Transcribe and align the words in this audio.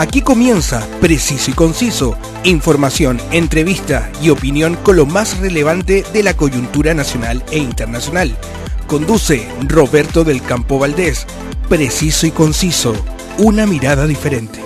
Aquí 0.00 0.22
comienza 0.22 0.88
Preciso 1.02 1.50
y 1.50 1.54
Conciso, 1.54 2.16
información, 2.42 3.20
entrevista 3.32 4.10
y 4.22 4.30
opinión 4.30 4.76
con 4.76 4.96
lo 4.96 5.04
más 5.04 5.38
relevante 5.40 6.04
de 6.10 6.22
la 6.22 6.32
coyuntura 6.32 6.94
nacional 6.94 7.44
e 7.52 7.58
internacional. 7.58 8.34
Conduce 8.86 9.46
Roberto 9.68 10.24
del 10.24 10.40
Campo 10.40 10.78
Valdés. 10.78 11.26
Preciso 11.68 12.26
y 12.26 12.30
Conciso, 12.30 12.94
una 13.36 13.66
mirada 13.66 14.06
diferente. 14.06 14.58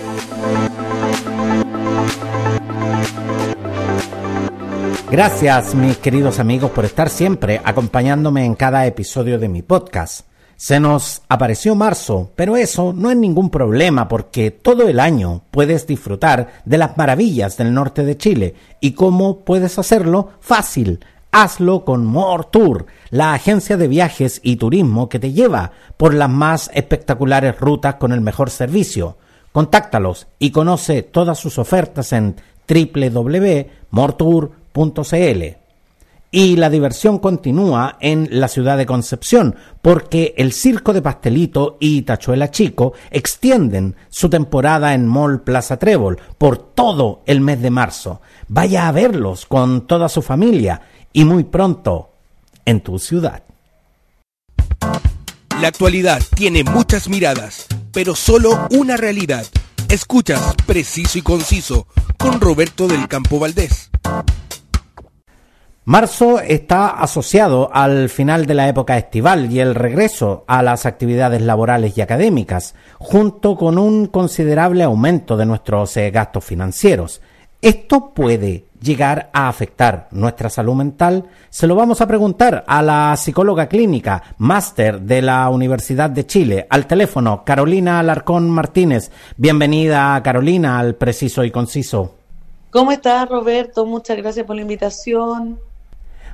Gracias 5.10 5.74
mis 5.74 5.96
queridos 5.96 6.38
amigos 6.38 6.70
por 6.70 6.84
estar 6.84 7.10
siempre 7.10 7.60
acompañándome 7.64 8.44
en 8.44 8.54
cada 8.54 8.86
episodio 8.86 9.40
de 9.40 9.48
mi 9.48 9.62
podcast. 9.62 10.26
Se 10.64 10.80
nos 10.80 11.20
apareció 11.28 11.74
marzo, 11.74 12.30
pero 12.36 12.56
eso 12.56 12.94
no 12.94 13.10
es 13.10 13.18
ningún 13.18 13.50
problema 13.50 14.08
porque 14.08 14.50
todo 14.50 14.88
el 14.88 14.98
año 14.98 15.42
puedes 15.50 15.86
disfrutar 15.86 16.62
de 16.64 16.78
las 16.78 16.96
maravillas 16.96 17.58
del 17.58 17.74
norte 17.74 18.02
de 18.02 18.16
Chile. 18.16 18.54
¿Y 18.80 18.92
cómo 18.92 19.40
puedes 19.40 19.78
hacerlo? 19.78 20.30
Fácil. 20.40 21.04
Hazlo 21.32 21.84
con 21.84 22.06
More 22.06 22.44
Tour, 22.50 22.86
la 23.10 23.34
agencia 23.34 23.76
de 23.76 23.88
viajes 23.88 24.40
y 24.42 24.56
turismo 24.56 25.10
que 25.10 25.18
te 25.18 25.32
lleva 25.32 25.72
por 25.98 26.14
las 26.14 26.30
más 26.30 26.70
espectaculares 26.72 27.60
rutas 27.60 27.96
con 27.96 28.12
el 28.12 28.22
mejor 28.22 28.48
servicio. 28.48 29.18
Contáctalos 29.52 30.28
y 30.38 30.50
conoce 30.50 31.02
todas 31.02 31.38
sus 31.38 31.58
ofertas 31.58 32.14
en 32.14 32.36
www.mortour.cl. 32.66 35.63
Y 36.36 36.56
la 36.56 36.68
diversión 36.68 37.20
continúa 37.20 37.96
en 38.00 38.26
la 38.28 38.48
ciudad 38.48 38.76
de 38.76 38.86
Concepción, 38.86 39.54
porque 39.80 40.34
el 40.36 40.52
Circo 40.52 40.92
de 40.92 41.00
Pastelito 41.00 41.76
y 41.78 42.02
Tachuela 42.02 42.50
Chico 42.50 42.92
extienden 43.12 43.94
su 44.08 44.28
temporada 44.28 44.94
en 44.94 45.06
Mall 45.06 45.42
Plaza 45.42 45.76
Trébol 45.76 46.20
por 46.36 46.58
todo 46.58 47.22
el 47.26 47.40
mes 47.40 47.62
de 47.62 47.70
marzo. 47.70 48.20
Vaya 48.48 48.88
a 48.88 48.90
verlos 48.90 49.46
con 49.46 49.86
toda 49.86 50.08
su 50.08 50.22
familia 50.22 50.80
y 51.12 51.24
muy 51.24 51.44
pronto 51.44 52.10
en 52.64 52.80
tu 52.80 52.98
ciudad. 52.98 53.44
La 55.60 55.68
actualidad 55.68 56.20
tiene 56.34 56.64
muchas 56.64 57.08
miradas, 57.08 57.68
pero 57.92 58.16
solo 58.16 58.66
una 58.72 58.96
realidad. 58.96 59.46
Escuchas 59.88 60.56
preciso 60.66 61.16
y 61.16 61.22
conciso 61.22 61.86
con 62.18 62.40
Roberto 62.40 62.88
del 62.88 63.06
Campo 63.06 63.38
Valdés. 63.38 63.92
Marzo 65.86 66.40
está 66.40 66.88
asociado 66.88 67.68
al 67.70 68.08
final 68.08 68.46
de 68.46 68.54
la 68.54 68.68
época 68.68 68.96
estival 68.96 69.52
y 69.52 69.60
el 69.60 69.74
regreso 69.74 70.42
a 70.46 70.62
las 70.62 70.86
actividades 70.86 71.42
laborales 71.42 71.98
y 71.98 72.00
académicas, 72.00 72.74
junto 72.98 73.54
con 73.54 73.76
un 73.76 74.06
considerable 74.06 74.82
aumento 74.82 75.36
de 75.36 75.44
nuestros 75.44 75.94
eh, 75.98 76.10
gastos 76.10 76.42
financieros. 76.42 77.20
¿Esto 77.60 78.14
puede 78.14 78.64
llegar 78.80 79.28
a 79.34 79.46
afectar 79.46 80.08
nuestra 80.10 80.48
salud 80.48 80.74
mental? 80.74 81.26
Se 81.50 81.66
lo 81.66 81.74
vamos 81.74 82.00
a 82.00 82.06
preguntar 82.06 82.64
a 82.66 82.80
la 82.80 83.14
psicóloga 83.18 83.66
clínica, 83.66 84.22
máster 84.38 85.02
de 85.02 85.20
la 85.20 85.50
Universidad 85.50 86.08
de 86.08 86.24
Chile, 86.24 86.66
al 86.70 86.86
teléfono 86.86 87.44
Carolina 87.44 87.98
Alarcón 87.98 88.48
Martínez. 88.48 89.10
Bienvenida, 89.36 90.18
Carolina, 90.22 90.78
al 90.78 90.94
Preciso 90.94 91.44
y 91.44 91.50
Conciso. 91.50 92.14
¿Cómo 92.70 92.90
estás, 92.90 93.28
Roberto? 93.28 93.84
Muchas 93.84 94.16
gracias 94.16 94.46
por 94.46 94.56
la 94.56 94.62
invitación. 94.62 95.60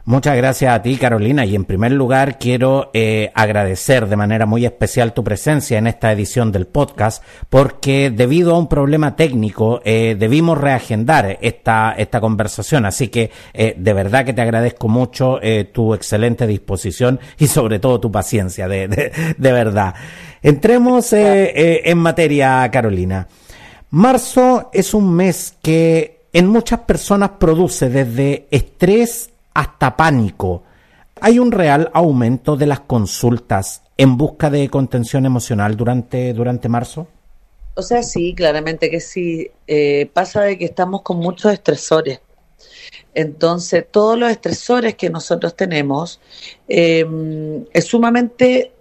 Muchas 0.07 0.35
gracias 0.37 0.75
a 0.75 0.81
ti, 0.81 0.97
Carolina. 0.97 1.45
Y 1.45 1.55
en 1.55 1.65
primer 1.65 1.93
lugar, 1.93 2.39
quiero 2.39 2.91
eh, 2.95 3.31
agradecer 3.35 4.09
de 4.09 4.17
manera 4.17 4.47
muy 4.47 4.65
especial 4.65 5.13
tu 5.13 5.23
presencia 5.23 5.77
en 5.77 5.87
esta 5.87 6.11
edición 6.11 6.53
del 6.53 6.67
podcast, 6.67 7.23
porque 7.51 8.11
debido 8.11 8.55
a 8.55 8.59
un 8.59 8.67
problema 8.67 9.15
técnico 9.15 9.83
eh, 9.85 10.17
debimos 10.19 10.57
reagendar 10.59 11.39
esta, 11.43 11.95
esta 11.97 12.21
conversación. 12.21 12.87
Así 12.87 13.09
que 13.09 13.31
eh, 13.53 13.75
de 13.77 13.93
verdad 13.93 14.25
que 14.25 14.33
te 14.33 14.41
agradezco 14.41 14.89
mucho 14.89 15.39
tu 15.73 15.95
excelente 15.95 16.47
disposición 16.47 17.21
y 17.39 17.47
sobre 17.47 17.79
todo 17.79 18.01
tu 18.01 18.11
paciencia, 18.11 18.69
de, 18.69 18.89
de, 18.89 19.35
de 19.37 19.53
verdad. 19.53 19.95
Entremos 20.43 21.13
en 21.13 21.99
materia, 21.99 22.69
Carolina. 22.73 23.27
Marzo 23.91 24.71
es 24.73 24.95
un 24.95 25.15
mes 25.15 25.57
que 25.63 26.21
en 26.33 26.47
muchas 26.47 26.81
personas 26.81 27.31
produce 27.39 27.89
desde 27.89 28.47
estrés 28.51 29.31
hasta 29.55 29.97
pánico. 29.97 30.63
Hay 31.21 31.39
un 31.39 31.53
real 31.53 31.91
aumento 31.93 32.57
de 32.57 32.67
las 32.67 32.81
consultas 32.81 33.83
en 33.97 34.17
busca 34.17 34.49
de 34.49 34.69
contención 34.71 35.27
emocional 35.27 35.77
durante, 35.77 36.33
durante 36.33 36.69
marzo. 36.69 37.07
O 37.75 37.83
sea, 37.83 38.03
sí, 38.03 38.35
claramente 38.35 38.91
que 38.91 39.01
sí. 39.01 39.51
Eh, 39.67 40.11
pasa 40.13 40.43
de 40.43 40.59
que 40.59 40.65
estamos 40.65 41.03
con 41.03 41.19
muchos 41.19 41.53
estresores. 41.53 42.21
Entonces, 43.15 43.85
todos 43.91 44.19
los 44.19 44.31
estresores 44.31 44.95
que 44.95 45.11
nosotros 45.11 45.55
tenemos 45.57 46.21
eh, 46.69 47.07
es 47.73 47.85
sumamente 47.85 48.73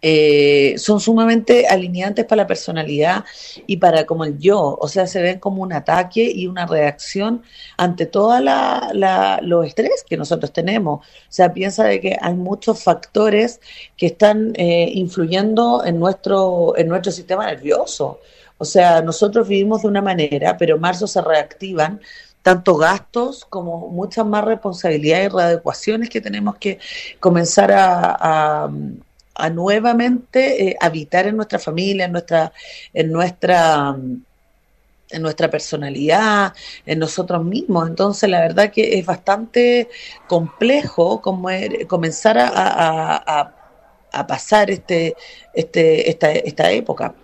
eh, 0.00 0.76
son 0.78 1.00
sumamente 1.00 1.66
alineantes 1.66 2.24
para 2.24 2.42
la 2.42 2.46
personalidad 2.46 3.24
y 3.66 3.78
para 3.78 4.06
como 4.06 4.24
el 4.24 4.38
yo, 4.38 4.78
o 4.80 4.86
sea, 4.86 5.08
se 5.08 5.20
ven 5.20 5.40
como 5.40 5.62
un 5.62 5.72
ataque 5.72 6.30
y 6.32 6.46
una 6.46 6.66
reacción 6.66 7.42
ante 7.76 8.06
todos 8.06 8.40
la, 8.40 9.40
los 9.42 9.66
estrés 9.66 10.04
que 10.08 10.16
nosotros 10.16 10.52
tenemos. 10.52 11.00
O 11.00 11.26
sea, 11.28 11.52
piensa 11.52 11.84
de 11.84 12.00
que 12.00 12.16
hay 12.20 12.34
muchos 12.34 12.82
factores 12.82 13.60
que 13.96 14.06
están 14.06 14.52
eh, 14.54 14.88
influyendo 14.94 15.84
en 15.84 15.98
nuestro, 15.98 16.76
en 16.76 16.88
nuestro 16.88 17.10
sistema 17.10 17.46
nervioso. 17.46 18.20
O 18.58 18.64
sea, 18.64 19.02
nosotros 19.02 19.48
vivimos 19.48 19.82
de 19.82 19.88
una 19.88 20.02
manera, 20.02 20.56
pero 20.56 20.76
en 20.76 20.80
marzo 20.80 21.06
se 21.08 21.20
reactivan 21.22 22.00
tanto 22.42 22.76
gastos 22.76 23.44
como 23.44 23.88
muchas 23.88 24.24
más 24.24 24.44
responsabilidades 24.44 25.26
y 25.26 25.36
readecuaciones 25.36 26.08
que 26.08 26.20
tenemos 26.20 26.56
que 26.56 26.78
comenzar 27.20 27.72
a 27.72 28.70
nuevamente 29.48 30.68
eh, 30.68 30.76
habitar 30.80 31.26
en 31.26 31.36
nuestra 31.36 31.58
familia, 31.58 32.06
en 32.06 32.12
nuestra, 32.12 32.52
en 32.92 33.12
nuestra 33.12 33.96
en 35.10 35.22
nuestra 35.22 35.50
personalidad, 35.50 36.52
en 36.84 36.98
nosotros 36.98 37.44
mismos. 37.44 37.88
Entonces, 37.88 38.28
la 38.28 38.40
verdad 38.40 38.70
que 38.70 38.98
es 38.98 39.06
bastante 39.06 39.88
complejo 40.26 41.20
como 41.20 41.48
comenzar 41.86 42.38
a, 42.38 42.50
a, 42.54 43.54
a, 44.12 44.26
pasar 44.26 44.70
este, 44.70 45.16
este, 45.54 46.10
esta, 46.10 46.30
esta 46.32 46.70
época. 46.70 47.14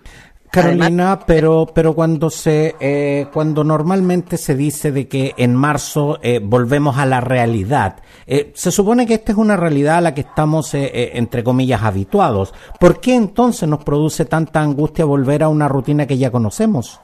Carolina, 0.51 1.19
pero 1.25 1.67
pero 1.73 1.93
cuando 1.93 2.29
se 2.29 2.75
eh, 2.79 3.27
cuando 3.33 3.63
normalmente 3.63 4.37
se 4.37 4.55
dice 4.55 4.91
de 4.91 5.07
que 5.07 5.33
en 5.37 5.53
marzo 5.53 6.17
eh, 6.21 6.39
volvemos 6.41 6.97
a 6.97 7.05
la 7.05 7.19
realidad, 7.19 7.97
eh, 8.25 8.51
se 8.55 8.71
supone 8.71 9.05
que 9.05 9.15
esta 9.15 9.33
es 9.33 9.37
una 9.37 9.57
realidad 9.57 9.97
a 9.97 10.01
la 10.01 10.13
que 10.13 10.21
estamos 10.21 10.73
entre 10.73 11.43
comillas 11.43 11.83
habituados. 11.83 12.53
¿Por 12.79 13.01
qué 13.01 13.15
entonces 13.15 13.67
nos 13.67 13.83
produce 13.83 14.25
tanta 14.25 14.61
angustia 14.61 15.05
volver 15.05 15.43
a 15.43 15.49
una 15.49 15.67
rutina 15.67 16.07
que 16.07 16.17
ya 16.17 16.31
conocemos? 16.31 16.99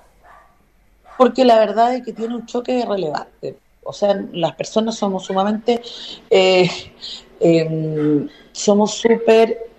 Porque 1.17 1.43
la 1.45 1.59
verdad 1.59 1.95
es 1.95 2.03
que 2.03 2.13
tiene 2.13 2.35
un 2.35 2.45
choque 2.45 2.85
relevante. 2.85 3.57
O 3.83 3.93
sea, 3.93 4.19
las 4.31 4.55
personas 4.55 4.95
somos 4.95 5.25
sumamente 5.25 5.81
em, 6.29 8.27
somos 8.51 8.93
súper 8.93 9.70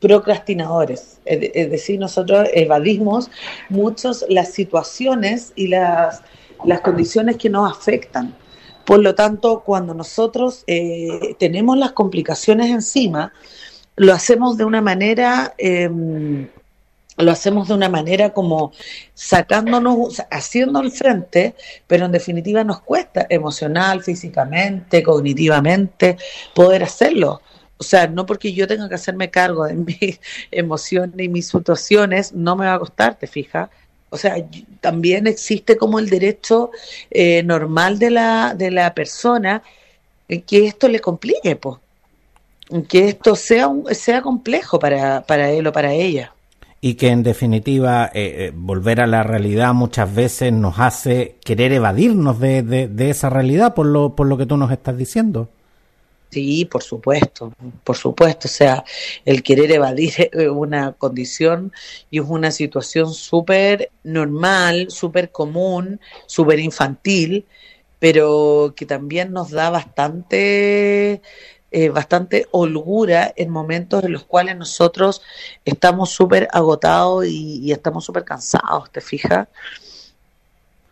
procrastinadores, 0.00 1.18
es 1.24 1.70
decir, 1.70 1.98
nosotros 1.98 2.48
evadimos 2.54 3.30
muchas 3.68 4.24
las 4.28 4.52
situaciones 4.52 5.52
y 5.56 5.68
las, 5.68 6.22
las 6.64 6.80
condiciones 6.80 7.36
que 7.36 7.50
nos 7.50 7.70
afectan. 7.70 8.34
Por 8.84 9.00
lo 9.00 9.14
tanto, 9.14 9.60
cuando 9.66 9.92
nosotros 9.92 10.64
eh, 10.66 11.36
tenemos 11.38 11.76
las 11.76 11.92
complicaciones 11.92 12.70
encima, 12.70 13.32
lo 13.96 14.14
hacemos 14.14 14.56
de 14.56 14.64
una 14.64 14.80
manera, 14.80 15.54
em, 15.58 16.48
lo 17.18 17.30
hacemos 17.30 17.68
de 17.68 17.74
una 17.74 17.88
manera 17.88 18.30
como 18.30 18.72
sacándonos, 19.12 20.22
haciendo 20.30 20.80
el 20.80 20.92
frente, 20.92 21.54
pero 21.86 22.06
en 22.06 22.12
definitiva 22.12 22.62
nos 22.64 22.80
cuesta 22.80 23.26
emocional, 23.28 24.02
físicamente, 24.02 25.02
cognitivamente, 25.02 26.16
poder 26.54 26.84
hacerlo. 26.84 27.42
O 27.78 27.84
sea, 27.84 28.08
no 28.08 28.26
porque 28.26 28.52
yo 28.52 28.66
tenga 28.66 28.88
que 28.88 28.96
hacerme 28.96 29.30
cargo 29.30 29.64
de 29.64 29.74
mis 30.00 30.20
emociones 30.50 31.18
y 31.18 31.28
mis 31.28 31.48
situaciones, 31.48 32.32
no 32.32 32.56
me 32.56 32.66
va 32.66 32.74
a 32.74 32.78
costar, 32.78 33.18
te 33.18 33.26
fijas. 33.26 33.70
O 34.10 34.16
sea, 34.16 34.36
también 34.80 35.26
existe 35.26 35.76
como 35.76 35.98
el 35.98 36.08
derecho 36.08 36.70
eh, 37.10 37.42
normal 37.42 37.98
de 37.98 38.10
la, 38.10 38.54
de 38.54 38.70
la 38.70 38.94
persona 38.94 39.62
en 40.28 40.42
que 40.42 40.66
esto 40.66 40.88
le 40.88 41.00
complique, 41.00 41.56
pues. 41.56 41.76
Que 42.88 43.08
esto 43.08 43.34
sea, 43.34 43.68
un, 43.68 43.94
sea 43.94 44.20
complejo 44.20 44.78
para, 44.78 45.22
para 45.22 45.50
él 45.50 45.66
o 45.66 45.72
para 45.72 45.92
ella. 45.92 46.32
Y 46.80 46.94
que 46.94 47.08
en 47.08 47.22
definitiva 47.22 48.10
eh, 48.14 48.46
eh, 48.46 48.52
volver 48.54 49.00
a 49.00 49.06
la 49.06 49.22
realidad 49.22 49.74
muchas 49.74 50.14
veces 50.14 50.52
nos 50.52 50.78
hace 50.78 51.36
querer 51.44 51.72
evadirnos 51.72 52.38
de, 52.40 52.62
de, 52.62 52.88
de 52.88 53.10
esa 53.10 53.30
realidad 53.30 53.74
por 53.74 53.86
lo, 53.86 54.14
por 54.14 54.26
lo 54.26 54.36
que 54.36 54.46
tú 54.46 54.56
nos 54.56 54.70
estás 54.70 54.96
diciendo. 54.96 55.48
Sí, 56.30 56.66
por 56.66 56.82
supuesto, 56.82 57.52
por 57.84 57.96
supuesto. 57.96 58.48
O 58.48 58.50
sea, 58.50 58.84
el 59.24 59.42
querer 59.42 59.72
evadir 59.72 60.30
una 60.52 60.92
condición 60.92 61.72
y 62.10 62.18
es 62.20 62.26
una 62.28 62.50
situación 62.50 63.14
súper 63.14 63.90
normal, 64.02 64.90
súper 64.90 65.30
común, 65.32 66.00
súper 66.26 66.58
infantil, 66.60 67.46
pero 67.98 68.74
que 68.76 68.84
también 68.86 69.32
nos 69.32 69.50
da 69.50 69.70
bastante, 69.70 71.22
eh, 71.70 71.88
bastante 71.88 72.46
holgura 72.52 73.32
en 73.36 73.48
momentos 73.50 74.04
en 74.04 74.12
los 74.12 74.24
cuales 74.24 74.56
nosotros 74.56 75.22
estamos 75.64 76.10
súper 76.10 76.46
agotados 76.52 77.26
y, 77.26 77.60
y 77.62 77.72
estamos 77.72 78.04
súper 78.04 78.24
cansados, 78.24 78.90
¿te 78.92 79.00
fijas? 79.00 79.48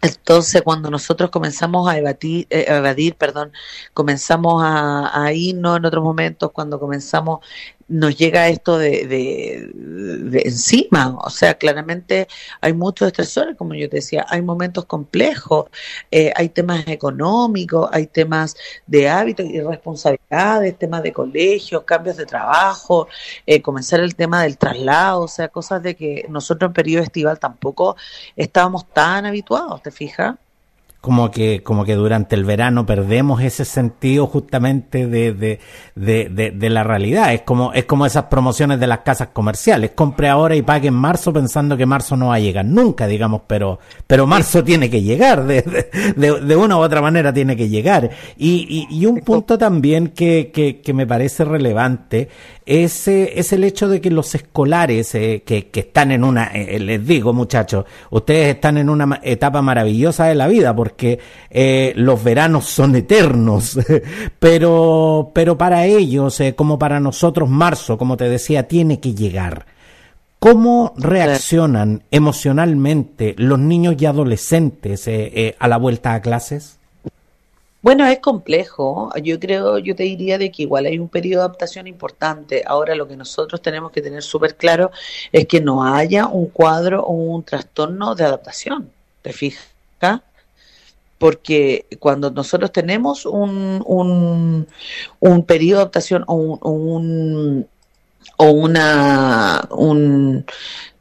Entonces, 0.06 0.62
cuando 0.62 0.91
nosotros 0.91 1.31
comenzamos 1.31 1.88
a 1.88 1.99
evadir, 1.99 2.47
eh, 2.50 2.67
evadir 2.69 3.17
perdón, 3.17 3.53
comenzamos 3.93 4.62
a, 4.64 5.25
a, 5.25 5.32
irnos 5.32 5.79
en 5.79 5.85
otros 5.85 6.05
momentos, 6.05 6.53
cuando 6.53 6.79
comenzamos 6.79 7.41
nos 7.88 8.16
llega 8.16 8.48
esto 8.48 8.78
de, 8.78 9.06
de, 9.06 10.42
encima. 10.44 11.16
O 11.22 11.30
sea, 11.30 11.54
claramente 11.54 12.28
hay 12.60 12.72
muchos 12.72 13.08
estresores, 13.08 13.56
como 13.56 13.74
yo 13.74 13.88
te 13.88 13.96
decía, 13.96 14.26
hay 14.28 14.42
momentos 14.42 14.84
complejos, 14.86 15.66
eh, 16.10 16.32
hay 16.36 16.48
temas 16.48 16.86
económicos, 16.88 17.88
hay 17.92 18.06
temas 18.06 18.56
de 18.86 19.08
hábitos 19.08 19.46
y 19.46 19.60
responsabilidades, 19.60 20.78
temas 20.78 21.02
de 21.02 21.12
colegios, 21.12 21.84
cambios 21.84 22.16
de 22.16 22.26
trabajo, 22.26 23.08
eh, 23.46 23.62
comenzar 23.62 24.00
el 24.00 24.14
tema 24.16 24.42
del 24.42 24.58
traslado, 24.58 25.22
o 25.22 25.28
sea, 25.28 25.48
cosas 25.48 25.82
de 25.82 25.96
que 25.96 26.26
nosotros 26.28 26.68
en 26.68 26.74
periodo 26.74 27.02
estival 27.04 27.38
tampoco 27.38 27.96
estábamos 28.36 28.86
tan 28.92 29.26
habituados, 29.26 29.82
¿te 29.82 29.90
fijas? 29.90 30.36
Como 31.00 31.31
que, 31.31 31.62
como 31.62 31.84
que 31.84 31.94
durante 31.94 32.34
el 32.34 32.44
verano 32.44 32.84
perdemos 32.84 33.40
ese 33.40 33.64
sentido 33.64 34.26
justamente 34.26 35.06
de, 35.06 35.32
de, 35.32 35.60
de, 35.94 36.50
de, 36.50 36.70
la 36.70 36.82
realidad. 36.82 37.32
Es 37.32 37.43
como, 37.43 37.72
es 37.72 37.84
como 37.84 38.06
esas 38.06 38.25
promociones 38.25 38.81
de 38.81 38.88
las 38.88 39.00
casas 39.00 39.28
comerciales. 39.32 39.93
Compre 39.94 40.28
ahora 40.28 40.56
y 40.56 40.62
pague 40.62 40.88
en 40.88 40.94
marzo 40.94 41.32
pensando 41.32 41.76
que 41.76 41.87
marzo 41.87 42.16
no 42.16 42.28
va 42.28 42.34
a 42.34 42.40
llegar 42.40 42.64
nunca, 42.64 43.06
digamos, 43.06 43.43
pero, 43.46 43.78
pero 44.06 44.26
marzo 44.26 44.64
tiene 44.64 44.90
que 44.90 45.02
llegar, 45.02 45.44
de, 45.46 45.62
de, 46.16 46.40
de 46.40 46.56
una 46.56 46.76
u 46.76 46.81
otra 46.81 47.00
manera 47.00 47.32
tiene 47.32 47.56
que 47.56 47.69
llegar. 47.69 48.10
Y, 48.37 48.87
y, 48.90 48.98
y 48.98 49.06
un 49.06 49.20
punto 49.20 49.56
también 49.56 50.08
que, 50.08 50.50
que, 50.52 50.81
que 50.81 50.93
me 50.93 51.06
parece 51.06 51.44
relevante 51.44 52.28
es, 52.66 53.06
es 53.06 53.52
el 53.52 53.62
hecho 53.62 53.88
de 53.88 54.00
que 54.00 54.10
los 54.10 54.34
escolares 54.34 55.14
eh, 55.14 55.44
que, 55.46 55.69
que, 55.69 55.81
están 55.81 56.10
en 56.10 56.25
una, 56.25 56.46
eh, 56.46 56.81
les 56.81 57.06
digo 57.06 57.32
muchachos, 57.32 57.84
ustedes 58.10 58.56
están 58.56 58.76
en 58.76 58.90
una 58.90 59.20
etapa 59.22 59.62
maravillosa 59.62 60.26
de 60.26 60.34
la 60.34 60.48
vida 60.48 60.75
porque 60.86 61.18
eh, 61.50 61.92
los 61.96 62.22
veranos 62.22 62.66
son 62.66 62.94
eternos, 62.94 63.76
pero, 64.38 65.32
pero 65.34 65.58
para 65.58 65.84
ellos, 65.84 66.38
eh, 66.40 66.54
como 66.54 66.78
para 66.78 67.00
nosotros, 67.00 67.48
marzo, 67.48 67.98
como 67.98 68.16
te 68.16 68.28
decía, 68.28 68.68
tiene 68.68 69.00
que 69.00 69.14
llegar. 69.14 69.66
¿Cómo 70.38 70.94
reaccionan 70.96 72.04
emocionalmente 72.12 73.34
los 73.36 73.58
niños 73.58 73.96
y 73.98 74.06
adolescentes 74.06 75.10
a 75.58 75.66
la 75.66 75.76
vuelta 75.76 76.14
a 76.14 76.20
clases? 76.20 76.78
Bueno, 77.82 78.06
es 78.06 78.18
complejo. 78.18 79.10
Yo 79.22 79.40
creo, 79.40 79.78
yo 79.78 79.94
te 79.96 80.02
diría 80.02 80.38
de 80.38 80.50
que 80.50 80.62
igual 80.62 80.86
hay 80.86 80.98
un 80.98 81.08
periodo 81.08 81.42
de 81.42 81.46
adaptación 81.46 81.86
importante. 81.86 82.62
Ahora 82.66 82.94
lo 82.94 83.08
que 83.08 83.16
nosotros 83.16 83.62
tenemos 83.62 83.92
que 83.92 84.02
tener 84.02 84.22
súper 84.22 84.56
claro 84.56 84.90
es 85.32 85.46
que 85.46 85.60
no 85.60 85.84
haya 85.84 86.26
un 86.26 86.46
cuadro 86.46 87.02
o 87.02 87.12
un 87.12 87.42
trastorno 87.42 88.14
de 88.14 88.24
adaptación. 88.24 88.90
¿Te 89.22 89.32
fijas? 89.32 89.66
Porque 91.18 91.86
cuando 91.98 92.30
nosotros 92.30 92.72
tenemos 92.72 93.26
un, 93.26 93.82
un, 93.86 94.66
un 95.20 95.46
periodo 95.46 95.78
de 95.78 95.82
adaptación 95.82 96.24
o 96.26 96.34
un, 96.34 96.58
un 96.62 97.68
o 98.37 98.50
una 98.50 99.67
un 99.70 100.44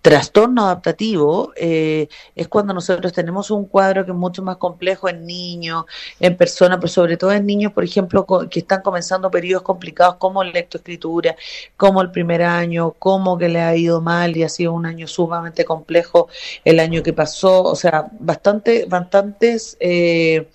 trastorno 0.05 0.65
adaptativo 0.65 1.51
eh, 1.55 2.07
es 2.35 2.47
cuando 2.47 2.75
nosotros 2.75 3.11
tenemos 3.11 3.49
un 3.49 3.65
cuadro 3.65 4.05
que 4.05 4.11
es 4.11 4.17
mucho 4.17 4.43
más 4.43 4.57
complejo 4.57 5.09
en 5.09 5.25
niños, 5.25 5.85
en 6.19 6.37
personas, 6.37 6.77
pero 6.77 6.89
sobre 6.89 7.17
todo 7.17 7.31
en 7.31 7.43
niños, 7.43 7.73
por 7.73 7.83
ejemplo, 7.83 8.23
que 8.51 8.59
están 8.59 8.83
comenzando 8.83 9.31
periodos 9.31 9.63
complicados 9.63 10.17
como 10.17 10.43
lectoescritura, 10.43 11.35
como 11.75 12.03
el 12.03 12.11
primer 12.11 12.43
año, 12.43 12.91
como 12.99 13.35
que 13.39 13.49
le 13.49 13.61
ha 13.61 13.75
ido 13.75 13.99
mal 13.99 14.37
y 14.37 14.43
ha 14.43 14.49
sido 14.49 14.73
un 14.73 14.85
año 14.85 15.07
sumamente 15.07 15.65
complejo 15.65 16.27
el 16.63 16.79
año 16.79 17.01
que 17.01 17.13
pasó, 17.13 17.63
o 17.63 17.75
sea, 17.75 18.05
bastante, 18.19 18.85
bastantes 18.85 19.75
eh, 19.79 20.49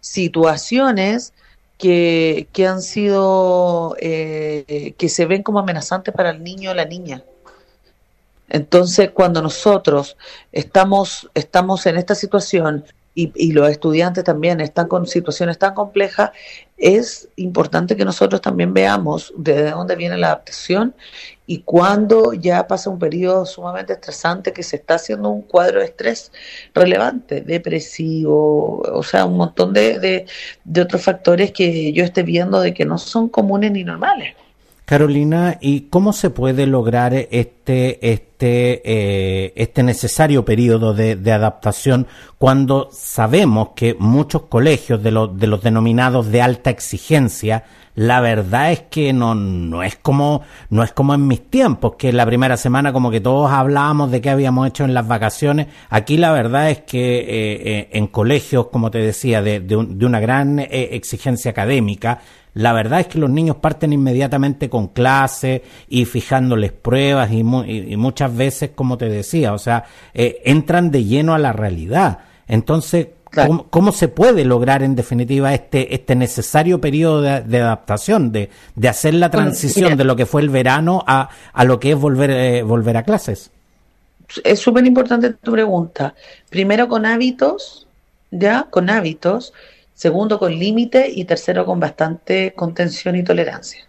situaciones 0.00 1.34
que, 1.82 2.46
que 2.52 2.68
han 2.68 2.80
sido, 2.80 3.96
eh, 3.98 4.94
que 4.96 5.08
se 5.08 5.26
ven 5.26 5.42
como 5.42 5.58
amenazantes 5.58 6.14
para 6.14 6.30
el 6.30 6.44
niño 6.44 6.70
o 6.70 6.74
la 6.74 6.84
niña. 6.84 7.24
Entonces, 8.48 9.10
cuando 9.10 9.42
nosotros 9.42 10.16
estamos, 10.52 11.28
estamos 11.34 11.84
en 11.86 11.96
esta 11.96 12.14
situación 12.14 12.84
y, 13.16 13.32
y, 13.34 13.50
los 13.50 13.68
estudiantes 13.68 14.22
también 14.22 14.60
están 14.60 14.86
con 14.86 15.08
situaciones 15.08 15.58
tan 15.58 15.74
complejas, 15.74 16.30
es 16.82 17.28
importante 17.36 17.96
que 17.96 18.04
nosotros 18.04 18.40
también 18.40 18.74
veamos 18.74 19.32
de 19.36 19.70
dónde 19.70 19.94
viene 19.94 20.18
la 20.18 20.26
adaptación 20.26 20.94
y 21.46 21.58
cuando 21.60 22.32
ya 22.32 22.66
pasa 22.66 22.90
un 22.90 22.98
periodo 22.98 23.46
sumamente 23.46 23.92
estresante 23.92 24.52
que 24.52 24.64
se 24.64 24.76
está 24.76 24.96
haciendo 24.96 25.30
un 25.30 25.42
cuadro 25.42 25.78
de 25.78 25.86
estrés 25.86 26.32
relevante, 26.74 27.40
depresivo, 27.40 28.80
o 28.80 29.02
sea, 29.04 29.26
un 29.26 29.36
montón 29.36 29.72
de, 29.72 30.00
de, 30.00 30.26
de 30.64 30.80
otros 30.80 31.02
factores 31.02 31.52
que 31.52 31.92
yo 31.92 32.02
esté 32.02 32.24
viendo 32.24 32.60
de 32.60 32.74
que 32.74 32.84
no 32.84 32.98
son 32.98 33.28
comunes 33.28 33.70
ni 33.70 33.84
normales. 33.84 34.34
Carolina, 34.84 35.58
¿y 35.60 35.82
cómo 35.82 36.12
se 36.12 36.30
puede 36.30 36.66
lograr 36.66 37.14
este, 37.14 37.61
este, 37.66 38.82
eh, 38.84 39.52
este 39.56 39.82
necesario 39.82 40.44
periodo 40.44 40.94
de, 40.94 41.16
de, 41.16 41.32
adaptación 41.32 42.06
cuando 42.38 42.88
sabemos 42.92 43.70
que 43.76 43.94
muchos 43.98 44.42
colegios 44.42 45.02
de, 45.02 45.12
los 45.12 45.38
de 45.38 45.46
los 45.46 45.62
denominados 45.62 46.30
de 46.30 46.42
alta 46.42 46.70
exigencia, 46.70 47.64
la 47.94 48.20
verdad 48.20 48.72
es 48.72 48.80
que 48.82 49.12
no, 49.12 49.34
no 49.34 49.82
es 49.82 49.96
como, 49.96 50.42
no 50.70 50.82
es 50.82 50.92
como 50.92 51.14
en 51.14 51.26
mis 51.26 51.50
tiempos, 51.50 51.96
que 51.96 52.12
la 52.12 52.24
primera 52.24 52.56
semana 52.56 52.92
como 52.92 53.10
que 53.10 53.20
todos 53.20 53.50
hablábamos 53.50 54.10
de 54.10 54.20
qué 54.20 54.30
habíamos 54.30 54.68
hecho 54.68 54.84
en 54.84 54.94
las 54.94 55.06
vacaciones. 55.06 55.66
Aquí 55.90 56.16
la 56.16 56.32
verdad 56.32 56.70
es 56.70 56.80
que 56.80 57.18
eh, 57.18 57.24
eh, 57.28 57.88
en 57.92 58.06
colegios, 58.06 58.68
como 58.68 58.90
te 58.90 58.98
decía, 58.98 59.42
de, 59.42 59.60
de, 59.60 59.76
un, 59.76 59.98
de 59.98 60.06
una 60.06 60.20
gran 60.20 60.58
eh, 60.58 60.68
exigencia 60.92 61.50
académica, 61.50 62.20
la 62.54 62.72
verdad 62.72 63.00
es 63.00 63.06
que 63.06 63.18
los 63.18 63.30
niños 63.30 63.56
parten 63.56 63.92
inmediatamente 63.92 64.68
con 64.68 64.88
clase 64.88 65.62
y 65.88 66.04
fijándoles 66.04 66.72
pruebas 66.72 67.32
y, 67.32 67.42
mu 67.52 67.64
y, 67.64 67.96
muchas 67.96 68.34
veces, 68.36 68.70
como 68.74 68.98
te 68.98 69.08
decía, 69.08 69.52
o 69.52 69.58
sea, 69.58 69.84
eh, 70.14 70.40
entran 70.44 70.90
de 70.90 71.04
lleno 71.04 71.34
a 71.34 71.38
la 71.38 71.52
realidad. 71.52 72.18
Entonces, 72.48 73.08
claro. 73.30 73.48
¿cómo, 73.48 73.66
¿cómo, 73.70 73.92
se 73.92 74.08
puede 74.08 74.44
lograr 74.44 74.82
en 74.82 74.94
definitiva 74.94 75.54
este, 75.54 75.94
este 75.94 76.16
necesario 76.16 76.80
periodo 76.80 77.22
de, 77.22 77.42
de 77.42 77.60
adaptación, 77.60 78.32
de, 78.32 78.50
de, 78.74 78.88
hacer 78.88 79.14
la 79.14 79.30
transición 79.30 79.84
bueno, 79.84 79.96
de 79.96 80.04
lo 80.04 80.16
que 80.16 80.26
fue 80.26 80.42
el 80.42 80.48
verano 80.48 81.04
a, 81.06 81.28
a 81.52 81.64
lo 81.64 81.78
que 81.78 81.92
es 81.92 81.98
volver, 81.98 82.30
eh, 82.30 82.62
volver 82.62 82.96
a 82.96 83.02
clases? 83.04 83.50
Es 84.44 84.60
súper 84.60 84.86
importante 84.86 85.30
tu 85.30 85.52
pregunta. 85.52 86.14
Primero 86.48 86.88
con 86.88 87.06
hábitos, 87.06 87.86
ya, 88.30 88.66
con 88.70 88.90
hábitos 88.90 89.52
segundo 89.94 90.38
con 90.38 90.58
límite 90.58 91.08
y 91.08 91.24
tercero 91.24 91.64
con 91.64 91.78
bastante 91.78 92.54
contención 92.54 93.14
y 93.14 93.22
tolerancia. 93.22 93.86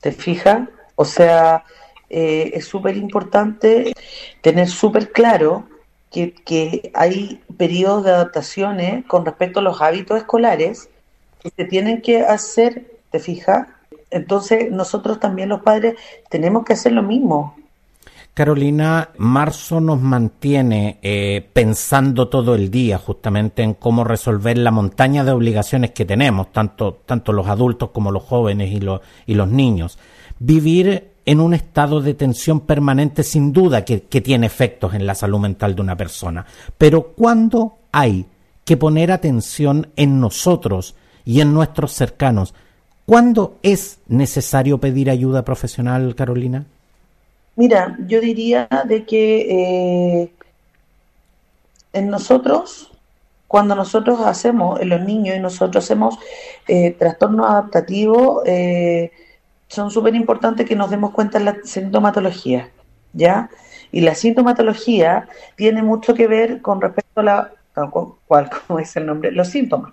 ¿Te 0.00 0.12
fijas? 0.12 0.68
O 0.94 1.04
sea, 1.04 1.64
eh, 2.10 2.52
es 2.54 2.66
súper 2.66 2.96
importante 2.96 3.92
tener 4.40 4.68
súper 4.68 5.12
claro 5.12 5.66
que, 6.10 6.32
que, 6.32 6.90
hay 6.94 7.42
periodos 7.56 8.04
de 8.04 8.10
adaptaciones 8.10 9.04
con 9.06 9.24
respecto 9.24 9.60
a 9.60 9.62
los 9.62 9.80
hábitos 9.80 10.18
escolares 10.18 10.88
que 11.42 11.50
se 11.50 11.64
tienen 11.64 12.02
que 12.02 12.20
hacer, 12.20 12.86
¿te 13.10 13.18
fijas? 13.18 13.66
Entonces 14.10 14.70
nosotros 14.70 15.18
también 15.18 15.48
los 15.48 15.62
padres 15.62 15.96
tenemos 16.30 16.64
que 16.64 16.74
hacer 16.74 16.92
lo 16.92 17.02
mismo. 17.02 17.56
Carolina, 18.34 19.10
marzo 19.16 19.80
nos 19.80 20.00
mantiene 20.00 20.98
eh, 21.02 21.48
pensando 21.52 22.28
todo 22.28 22.56
el 22.56 22.68
día 22.68 22.98
justamente 22.98 23.62
en 23.62 23.74
cómo 23.74 24.02
resolver 24.02 24.58
la 24.58 24.72
montaña 24.72 25.22
de 25.22 25.30
obligaciones 25.30 25.92
que 25.92 26.04
tenemos, 26.04 26.50
tanto, 26.50 27.00
tanto 27.06 27.32
los 27.32 27.46
adultos 27.46 27.90
como 27.90 28.10
los 28.10 28.24
jóvenes 28.24 28.72
y, 28.72 28.80
los, 28.80 29.02
y 29.26 29.34
los 29.34 29.48
niños. 29.48 29.98
Vivir 30.40 31.13
en 31.26 31.40
un 31.40 31.54
estado 31.54 32.00
de 32.00 32.14
tensión 32.14 32.60
permanente 32.60 33.22
sin 33.22 33.52
duda 33.52 33.84
que, 33.84 33.98
tiene 33.98 34.46
efectos 34.46 34.94
en 34.94 35.06
la 35.06 35.14
salud 35.14 35.38
mental 35.38 35.74
de 35.74 35.82
una 35.82 35.96
persona. 35.96 36.44
Pero 36.76 37.12
¿cuándo 37.14 37.78
hay 37.92 38.26
que 38.64 38.76
poner 38.76 39.10
atención 39.10 39.88
en 39.96 40.20
nosotros 40.20 40.94
y 41.24 41.40
en 41.40 41.54
nuestros 41.54 41.92
cercanos? 41.92 42.54
¿Cuándo 43.06 43.58
es 43.62 43.98
necesario 44.08 44.78
pedir 44.78 45.10
ayuda 45.10 45.44
profesional, 45.44 46.14
Carolina? 46.14 46.64
Mira, 47.56 47.96
yo 48.06 48.20
diría 48.20 48.68
de 48.86 49.04
que 49.04 50.22
eh, 50.22 50.32
en 51.92 52.10
nosotros, 52.10 52.90
cuando 53.46 53.74
nosotros 53.74 54.20
hacemos, 54.20 54.80
en 54.80 54.88
los 54.88 55.00
niños 55.02 55.36
y 55.36 55.40
nosotros 55.40 55.84
hacemos 55.84 56.18
eh, 56.66 56.90
trastornos 56.92 57.46
adaptativos, 57.48 58.42
eh, 58.46 59.12
son 59.68 59.90
súper 59.90 60.14
importantes 60.14 60.66
que 60.66 60.76
nos 60.76 60.90
demos 60.90 61.12
cuenta 61.12 61.38
de 61.38 61.44
la 61.44 61.56
sintomatología, 61.64 62.70
¿ya? 63.12 63.50
Y 63.90 64.00
la 64.00 64.14
sintomatología 64.14 65.28
tiene 65.56 65.82
mucho 65.82 66.14
que 66.14 66.26
ver 66.26 66.60
con 66.62 66.80
respecto 66.80 67.20
a 67.20 67.22
la, 67.22 67.52
¿cuál, 68.26 68.50
cómo 68.66 68.78
es 68.78 68.96
el 68.96 69.06
nombre? 69.06 69.30
Los 69.30 69.48
síntomas. 69.48 69.92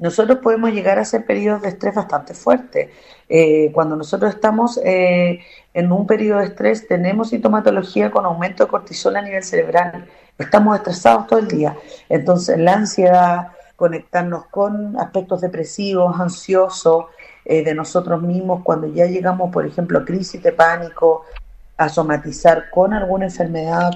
Nosotros 0.00 0.38
podemos 0.38 0.72
llegar 0.72 0.98
a 0.98 1.02
hacer 1.02 1.26
periodos 1.26 1.60
de 1.60 1.68
estrés 1.68 1.94
bastante 1.94 2.32
fuertes. 2.32 2.88
Eh, 3.28 3.70
cuando 3.72 3.96
nosotros 3.96 4.34
estamos 4.34 4.80
eh, 4.82 5.40
en 5.74 5.92
un 5.92 6.06
periodo 6.06 6.40
de 6.40 6.46
estrés, 6.46 6.88
tenemos 6.88 7.28
sintomatología 7.28 8.10
con 8.10 8.24
aumento 8.24 8.64
de 8.64 8.70
cortisol 8.70 9.16
a 9.16 9.22
nivel 9.22 9.44
cerebral. 9.44 10.06
Estamos 10.38 10.76
estresados 10.78 11.26
todo 11.26 11.38
el 11.38 11.48
día. 11.48 11.76
Entonces, 12.08 12.58
la 12.58 12.72
ansiedad, 12.72 13.48
conectarnos 13.76 14.46
con 14.46 14.98
aspectos 14.98 15.42
depresivos, 15.42 16.18
ansiosos, 16.18 17.04
eh, 17.50 17.64
de 17.64 17.74
nosotros 17.74 18.22
mismos, 18.22 18.62
cuando 18.62 18.86
ya 18.86 19.06
llegamos, 19.06 19.50
por 19.50 19.66
ejemplo, 19.66 19.98
a 19.98 20.04
crisis 20.04 20.40
de 20.40 20.52
pánico, 20.52 21.24
a 21.76 21.88
somatizar 21.88 22.70
con 22.70 22.92
alguna 22.92 23.24
enfermedad, 23.24 23.90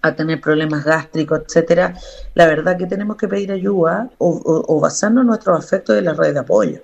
a 0.00 0.14
tener 0.14 0.40
problemas 0.40 0.84
gástricos, 0.84 1.40
etcétera, 1.44 1.92
la 2.34 2.46
verdad 2.46 2.78
que 2.78 2.86
tenemos 2.86 3.16
que 3.16 3.26
pedir 3.26 3.50
ayuda 3.50 4.10
o, 4.18 4.78
basarnos 4.80 5.22
en 5.22 5.26
nuestros 5.26 5.58
afectos 5.58 5.96
de 5.96 6.02
la 6.02 6.12
red 6.12 6.34
de 6.34 6.38
apoyo. 6.38 6.82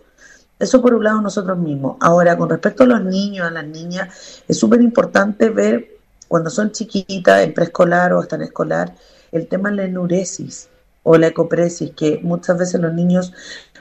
Eso 0.59 0.83
por 0.83 0.95
un 0.95 1.05
lado 1.05 1.21
nosotros 1.21 1.57
mismos. 1.57 1.97
Ahora, 2.01 2.37
con 2.37 2.51
respecto 2.51 2.83
a 2.83 2.87
los 2.87 3.05
niños, 3.05 3.47
a 3.47 3.53
las 3.53 3.67
niñas, 3.67 4.43
es 4.49 4.59
súper 4.59 4.83
importante 4.83 5.49
ver 5.49 5.93
cuando 6.27 6.51
son 6.51 6.73
chiquitas, 6.73 7.45
en 7.45 7.55
preescolar 7.55 8.13
o 8.15 8.19
hasta 8.19 8.35
en 8.35 8.43
escolar, 8.43 8.97
el 9.31 9.47
tema 9.47 9.71
de 9.71 9.77
la 9.77 9.85
enuresis 9.85 10.71
o 11.05 11.17
la 11.17 11.29
ecopresis, 11.29 11.93
que 11.93 12.19
muchas 12.21 12.59
veces 12.59 12.81
los 12.81 12.93
niños 12.95 13.33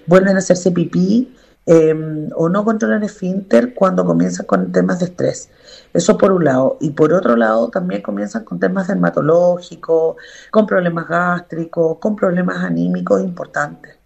vuelven 0.05 0.35
a 0.35 0.39
hacerse 0.39 0.69
pipí 0.69 1.35
Em, 1.71 2.29
o 2.35 2.49
no 2.49 2.65
controlan 2.65 3.03
esfínter 3.03 3.75
cuando 3.75 4.03
comienzan 4.03 4.47
con 4.47 4.71
temas 4.71 4.97
de 4.97 5.05
estrés. 5.05 5.49
Eso 5.93 6.17
por 6.17 6.31
un 6.31 6.43
lado. 6.43 6.77
Y 6.81 6.89
por 6.91 7.13
otro 7.13 7.35
lado, 7.35 7.69
también 7.69 8.01
comienzan 8.01 8.43
con 8.43 8.59
temas 8.59 8.87
dermatológicos, 8.87 10.15
con 10.49 10.65
problemas 10.65 11.07
gástricos, 11.07 11.99
con 11.99 12.15
problemas 12.15 12.63
anímicos 12.63 13.21
importantes. 13.21 13.97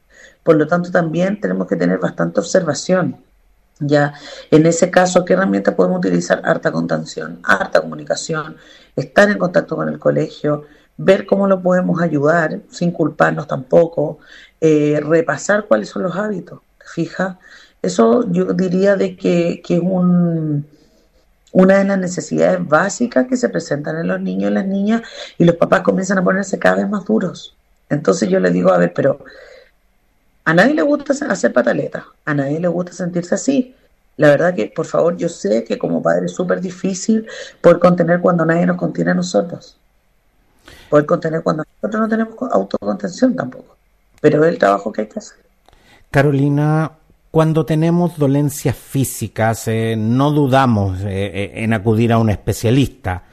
Por 0.43 0.57
lo 0.57 0.67
tanto, 0.67 0.91
también 0.91 1.39
tenemos 1.39 1.65
que 1.67 1.77
tener 1.77 1.99
bastante 1.99 2.41
observación. 2.41 3.15
Ya, 3.79 4.13
en 4.51 4.65
ese 4.65 4.91
caso, 4.91 5.23
¿qué 5.23 5.31
herramienta 5.33 5.73
podemos 5.73 5.99
utilizar? 5.99 6.41
Harta 6.43 6.69
contención, 6.69 7.39
harta 7.43 7.79
comunicación, 7.79 8.57
estar 8.97 9.29
en 9.29 9.37
contacto 9.37 9.77
con 9.77 9.87
el 9.87 9.99
colegio, 9.99 10.65
ver 10.97 11.25
cómo 11.25 11.47
lo 11.47 11.61
podemos 11.61 12.01
ayudar 12.01 12.59
sin 12.69 12.91
culparnos 12.91 13.47
tampoco, 13.47 14.19
eh, 14.59 14.99
repasar 15.01 15.65
cuáles 15.65 15.87
son 15.89 16.03
los 16.03 16.15
hábitos 16.17 16.59
fija. 16.85 17.39
Eso 17.81 18.25
yo 18.31 18.45
diría 18.53 18.95
de 18.95 19.15
que, 19.15 19.61
es 19.67 19.79
un, 19.79 20.65
una 21.51 21.77
de 21.79 21.83
las 21.85 21.97
necesidades 21.97 22.65
básicas 22.67 23.27
que 23.27 23.37
se 23.37 23.49
presentan 23.49 23.97
en 23.97 24.07
los 24.07 24.21
niños 24.21 24.51
y 24.51 24.53
las 24.53 24.65
niñas 24.65 25.01
y 25.37 25.45
los 25.45 25.55
papás 25.55 25.81
comienzan 25.81 26.17
a 26.17 26.23
ponerse 26.23 26.59
cada 26.59 26.77
vez 26.77 26.89
más 26.89 27.05
duros. 27.05 27.55
Entonces 27.89 28.29
yo 28.29 28.39
les 28.39 28.53
digo, 28.53 28.71
a 28.71 28.77
ver, 28.77 28.93
pero 28.93 29.19
a 30.45 30.53
nadie 30.53 30.73
le 30.73 30.81
gusta 30.81 31.13
hacer 31.29 31.53
pataleta, 31.53 32.05
a 32.25 32.33
nadie 32.33 32.59
le 32.59 32.67
gusta 32.67 32.93
sentirse 32.93 33.35
así. 33.35 33.75
La 34.17 34.29
verdad 34.29 34.53
que, 34.53 34.71
por 34.75 34.85
favor, 34.85 35.17
yo 35.17 35.27
sé 35.29 35.63
que 35.63 35.77
como 35.77 36.01
padre 36.01 36.27
es 36.27 36.33
súper 36.33 36.61
difícil 36.61 37.27
poder 37.61 37.79
contener 37.79 38.21
cuando 38.21 38.45
nadie 38.45 38.65
nos 38.65 38.77
contiene 38.77 39.11
a 39.11 39.15
nosotros. 39.15 39.77
Poder 40.89 41.05
contener 41.05 41.41
cuando 41.41 41.63
nosotros 41.63 42.01
no 42.01 42.09
tenemos 42.09 42.35
autocontención 42.51 43.35
tampoco. 43.35 43.75
Pero 44.21 44.43
es 44.43 44.51
el 44.51 44.59
trabajo 44.59 44.91
que 44.91 45.01
hay 45.01 45.07
que 45.07 45.19
hacer. 45.19 45.37
Carolina, 46.13 46.91
cuando 47.31 47.65
tenemos 47.65 48.19
dolencias 48.19 48.75
físicas, 48.75 49.67
eh, 49.67 49.95
no 49.97 50.29
dudamos 50.29 51.01
eh, 51.01 51.05
eh, 51.09 51.51
en 51.55 51.73
acudir 51.73 52.13
a 52.13 52.19
un 52.19 52.29
especialista, 52.29 53.23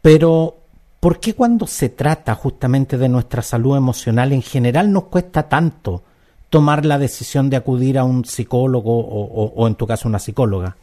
pero 0.00 0.56
¿por 1.00 1.20
qué 1.20 1.34
cuando 1.34 1.66
se 1.66 1.90
trata 1.90 2.34
justamente 2.34 2.96
de 2.96 3.10
nuestra 3.10 3.42
salud 3.42 3.76
emocional 3.76 4.32
en 4.32 4.40
general 4.40 4.90
nos 4.90 5.04
cuesta 5.04 5.50
tanto 5.50 6.02
tomar 6.48 6.86
la 6.86 6.98
decisión 6.98 7.50
de 7.50 7.58
acudir 7.58 7.98
a 7.98 8.04
un 8.04 8.24
psicólogo 8.24 8.98
o, 8.98 9.68
en 9.68 9.74
tu 9.74 9.86
caso 9.86 10.08
una 10.08 10.18
psicóloga? 10.18 10.78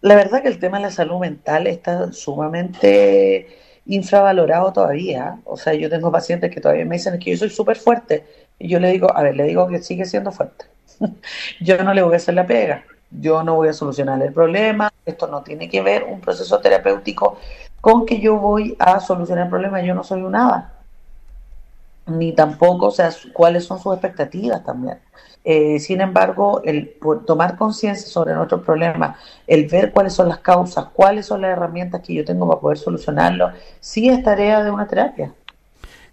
La 0.00 0.16
verdad 0.16 0.42
que 0.42 0.48
el 0.48 0.58
tema 0.58 0.78
de 0.78 0.82
la 0.86 0.90
salud 0.90 1.20
mental 1.20 1.68
está 1.68 2.12
sumamente 2.12 3.46
infravalorado 3.86 4.72
todavía. 4.72 5.38
O 5.44 5.56
sea, 5.56 5.74
yo 5.74 5.88
tengo 5.88 6.10
pacientes 6.10 6.52
que 6.52 6.60
todavía 6.60 6.84
me 6.84 6.96
dicen 6.96 7.20
que 7.20 7.30
yo 7.30 7.36
soy 7.36 7.50
súper 7.50 7.76
fuerte. 7.76 8.24
Y 8.58 8.66
yo 8.66 8.80
le 8.80 8.90
digo, 8.90 9.16
a 9.16 9.22
ver, 9.22 9.36
le 9.36 9.44
digo 9.44 9.68
que 9.68 9.78
sigue 9.78 10.04
siendo 10.04 10.32
fuerte. 10.32 10.64
yo 11.60 11.82
no 11.82 11.94
le 11.94 12.02
voy 12.02 12.14
a 12.14 12.16
hacer 12.16 12.34
la 12.34 12.46
pega, 12.46 12.84
yo 13.10 13.42
no 13.42 13.54
voy 13.54 13.68
a 13.68 13.72
solucionar 13.72 14.22
el 14.22 14.32
problema, 14.32 14.92
esto 15.04 15.26
no 15.26 15.42
tiene 15.42 15.68
que 15.68 15.82
ver 15.82 16.04
un 16.04 16.20
proceso 16.20 16.58
terapéutico 16.60 17.38
con 17.80 18.06
que 18.06 18.20
yo 18.20 18.36
voy 18.36 18.76
a 18.78 19.00
solucionar 19.00 19.44
el 19.44 19.50
problema, 19.50 19.80
yo 19.82 19.94
no 19.94 20.02
soy 20.02 20.22
un 20.22 20.32
nada, 20.32 20.74
ni 22.06 22.32
tampoco, 22.32 22.86
o 22.86 22.90
sea, 22.90 23.10
cuáles 23.32 23.64
son 23.64 23.78
sus 23.78 23.92
expectativas 23.92 24.64
también. 24.64 24.98
Eh, 25.44 25.78
sin 25.78 26.00
embargo, 26.00 26.60
el 26.64 26.96
tomar 27.26 27.56
conciencia 27.56 28.06
sobre 28.08 28.34
nuestros 28.34 28.62
problemas, 28.62 29.16
el 29.46 29.66
ver 29.66 29.92
cuáles 29.92 30.12
son 30.12 30.28
las 30.28 30.38
causas, 30.38 30.86
cuáles 30.92 31.26
son 31.26 31.40
las 31.42 31.52
herramientas 31.52 32.02
que 32.02 32.14
yo 32.14 32.24
tengo 32.24 32.46
para 32.48 32.60
poder 32.60 32.78
solucionarlo, 32.78 33.52
sí 33.80 34.08
es 34.08 34.22
tarea 34.22 34.62
de 34.62 34.70
una 34.70 34.86
terapia. 34.86 35.32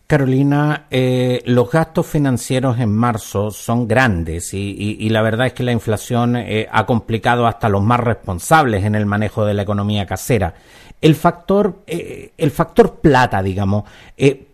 Carolina, 0.08 0.86
eh, 0.92 1.42
los 1.46 1.72
gastos 1.72 2.06
financieros 2.06 2.80
en 2.80 2.94
marzo 2.94 3.50
son 3.50 3.88
grandes 3.88 4.54
y, 4.54 5.10
la 5.10 5.24
verdad 5.24 5.48
es 5.48 5.54
que 5.54 5.64
la 5.64 5.72
inflación 5.72 6.36
eh, 6.36 6.68
ha 6.72 6.86
complicado 6.86 7.48
hasta 7.48 7.70
los 7.70 7.82
más 7.82 8.00
responsables 8.00 8.84
en 8.84 8.94
el 8.94 9.08
manejo 9.08 9.46
de 9.46 9.56
la 9.56 9.64
economía 9.64 10.06
casera. 10.06 10.54
El 11.02 11.16
factor, 11.16 11.80
eh, 11.88 12.32
el 12.38 12.52
factor 12.52 12.98
plata, 12.98 13.42
digamos, 13.42 13.86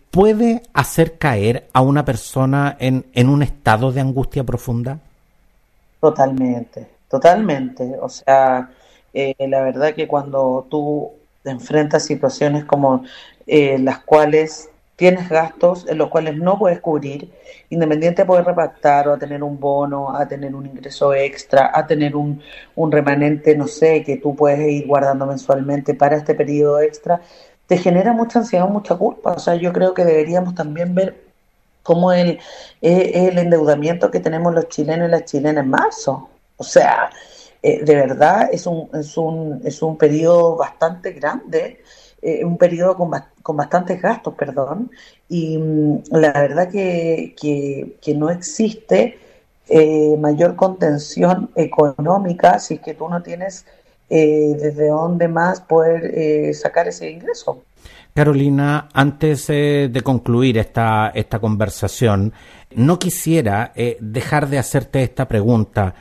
puede 0.10 0.64
hacer 0.74 1.18
caer 1.18 1.68
a 1.74 1.82
una 1.82 2.06
persona 2.06 2.78
en, 2.80 3.06
en 3.14 3.28
un 3.28 3.44
estado 3.44 3.92
de 3.92 4.00
angustia 4.00 4.46
profunda. 4.46 5.00
Totalmente, 6.00 6.88
totalmente. 7.10 7.98
O 8.02 8.08
sea, 8.08 8.70
la 9.14 9.62
verdad 9.62 9.94
que 9.94 10.08
cuando 10.08 10.66
tú 10.70 11.12
enfrentas 11.44 12.06
situaciones 12.06 12.64
como 12.64 13.04
las 13.46 14.00
cuales 14.00 14.71
tienes 15.02 15.30
gastos 15.30 15.88
en 15.90 15.98
los 15.98 16.10
cuales 16.10 16.38
no 16.38 16.60
puedes 16.60 16.80
cubrir, 16.80 17.28
independiente 17.72 18.22
de 18.22 18.28
poder 18.28 18.46
repactar 18.46 19.08
o 19.08 19.14
a 19.14 19.18
tener 19.18 19.42
un 19.42 19.60
bono, 19.60 20.16
a 20.16 20.28
tener 20.28 20.54
un 20.54 20.68
ingreso 20.68 21.16
extra, 21.16 21.72
a 21.74 21.88
tener 21.88 22.16
un, 22.16 22.40
un 22.76 22.92
remanente, 22.92 23.58
no 23.58 23.66
sé, 23.66 24.04
que 24.04 24.18
tú 24.18 24.36
puedes 24.36 24.60
ir 24.60 24.86
guardando 24.86 25.26
mensualmente 25.26 25.96
para 25.96 26.18
este 26.18 26.36
periodo 26.36 26.80
extra, 26.82 27.20
te 27.66 27.80
genera 27.80 28.14
mucha 28.14 28.38
ansiedad, 28.38 28.70
mucha 28.70 28.94
culpa. 28.96 29.32
O 29.32 29.40
sea, 29.40 29.56
yo 29.56 29.74
creo 29.74 29.96
que 29.96 30.06
deberíamos 30.06 30.54
también 30.54 30.94
ver 30.94 31.20
cómo 31.82 32.12
el, 32.12 32.38
el 32.80 33.40
endeudamiento 33.40 34.12
que 34.12 34.20
tenemos 34.20 34.54
los 34.54 34.70
chilenos 34.70 35.08
y 35.08 35.12
las 35.14 35.26
chilenas 35.26 35.64
en 35.64 35.70
marzo. 35.72 36.30
O 36.58 36.64
sea, 36.64 37.10
eh, 37.64 37.84
de 37.84 37.96
verdad 37.96 38.50
es 38.52 38.68
un, 38.68 38.88
es 38.94 39.18
un, 39.18 39.62
es 39.66 39.82
un 39.82 39.98
periodo 39.98 40.58
bastante 40.58 41.14
grande 41.14 41.82
eh, 42.24 42.46
un 42.46 42.58
periodo 42.58 42.96
con, 42.96 43.10
con, 43.42 43.58
bastantes 43.58 44.00
gastos, 44.00 44.36
perdón, 44.36 44.92
y 45.28 45.58
mm, 45.58 46.04
la 46.12 46.32
verdad 46.34 46.70
que, 46.70 47.34
que, 47.36 48.14
no 48.14 48.30
existe 48.30 49.18
eh, 49.68 50.16
mayor 50.20 50.56
contención 50.56 51.50
económica 51.56 52.60
si 52.60 52.76
es 52.76 52.82
que 52.82 52.94
tú 52.94 53.10
no 53.10 53.24
tienes 53.24 53.66
eh, 54.10 54.56
desde 54.56 54.90
dónde 54.90 55.28
más 55.28 55.62
poder 55.62 56.54
sacar 56.54 56.88
ese 56.88 57.10
ingreso. 57.10 57.64
Carolina, 58.14 58.90
antes 58.94 59.48
de 59.48 60.02
concluir 60.04 60.60
esta, 60.60 61.12
esta 61.16 61.40
conversación, 61.40 62.34
no 62.76 63.00
quisiera 63.00 63.72
dejar 64.00 64.48
de 64.48 64.60
hacerte 64.60 65.02
esta 65.02 65.28
pregunta 65.28 65.96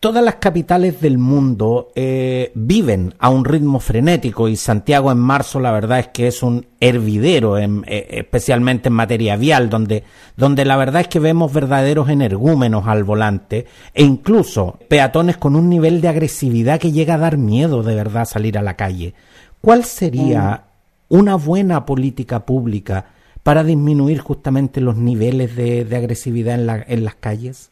todas 0.00 0.22
las 0.22 0.36
capitales 0.36 1.00
del 1.00 1.18
mundo 1.18 1.90
eh, 1.94 2.52
viven 2.54 3.14
a 3.18 3.30
un 3.30 3.44
ritmo 3.44 3.80
frenético 3.80 4.48
y 4.48 4.56
Santiago 4.56 5.10
en 5.10 5.18
marzo 5.18 5.58
la 5.58 5.72
verdad 5.72 5.98
es 6.00 6.08
que 6.08 6.26
es 6.26 6.42
un 6.42 6.66
hervidero, 6.80 7.58
eh, 7.58 7.66
especialmente 7.86 8.88
en 8.88 8.94
materia 8.94 9.36
vial, 9.36 9.70
donde, 9.70 10.04
donde 10.36 10.64
la 10.64 10.76
verdad 10.76 11.02
es 11.02 11.08
que 11.08 11.18
vemos 11.18 11.52
verdaderos 11.52 12.08
energúmenos 12.08 12.86
al 12.86 13.04
volante 13.04 13.66
e 13.94 14.04
incluso 14.04 14.78
peatones 14.88 15.38
con 15.38 15.56
un 15.56 15.68
nivel 15.68 16.00
de 16.00 16.08
agresividad 16.08 16.78
que 16.78 16.92
llega 16.92 17.14
a 17.14 17.18
dar 17.18 17.38
miedo 17.38 17.82
de 17.82 17.94
verdad 17.94 18.26
salir 18.26 18.58
a 18.58 18.62
la 18.62 18.76
calle. 18.76 19.14
¿Cuál 19.60 19.84
sería 19.84 20.64
mm. 21.08 21.14
una 21.16 21.36
buena 21.36 21.86
política 21.86 22.44
pública 22.44 23.06
para 23.42 23.64
disminuir 23.64 24.20
justamente 24.20 24.80
los 24.80 24.96
niveles 24.96 25.56
de, 25.56 25.86
agresividad 25.96 26.56
en, 26.56 26.66
la, 26.66 26.84
en 26.86 27.04
las 27.04 27.14
calles? 27.14 27.70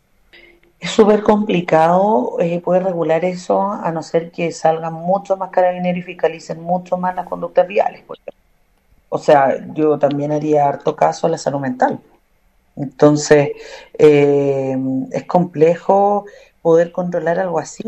Es 0.84 0.90
súper 0.90 1.22
complicado 1.22 2.36
eh, 2.40 2.60
poder 2.60 2.84
regular 2.84 3.24
eso 3.24 3.72
a 3.72 3.90
no 3.90 4.02
ser 4.02 4.30
que 4.30 4.52
salgan 4.52 4.92
mucho 4.92 5.34
más 5.34 5.48
carabineros 5.48 6.00
y 6.00 6.02
fiscalicen 6.02 6.62
mucho 6.62 6.98
más 6.98 7.16
las 7.16 7.26
conductas 7.26 7.66
viales. 7.66 8.04
O 9.08 9.16
sea, 9.16 9.66
yo 9.72 9.98
también 9.98 10.30
haría 10.30 10.68
harto 10.68 10.94
caso 10.94 11.26
a 11.26 11.30
la 11.30 11.38
salud 11.38 11.60
mental. 11.60 12.00
Entonces, 12.76 13.52
eh, 13.94 14.76
es 15.10 15.24
complejo 15.24 16.26
poder 16.60 16.92
controlar 16.92 17.38
algo 17.38 17.58
así, 17.58 17.82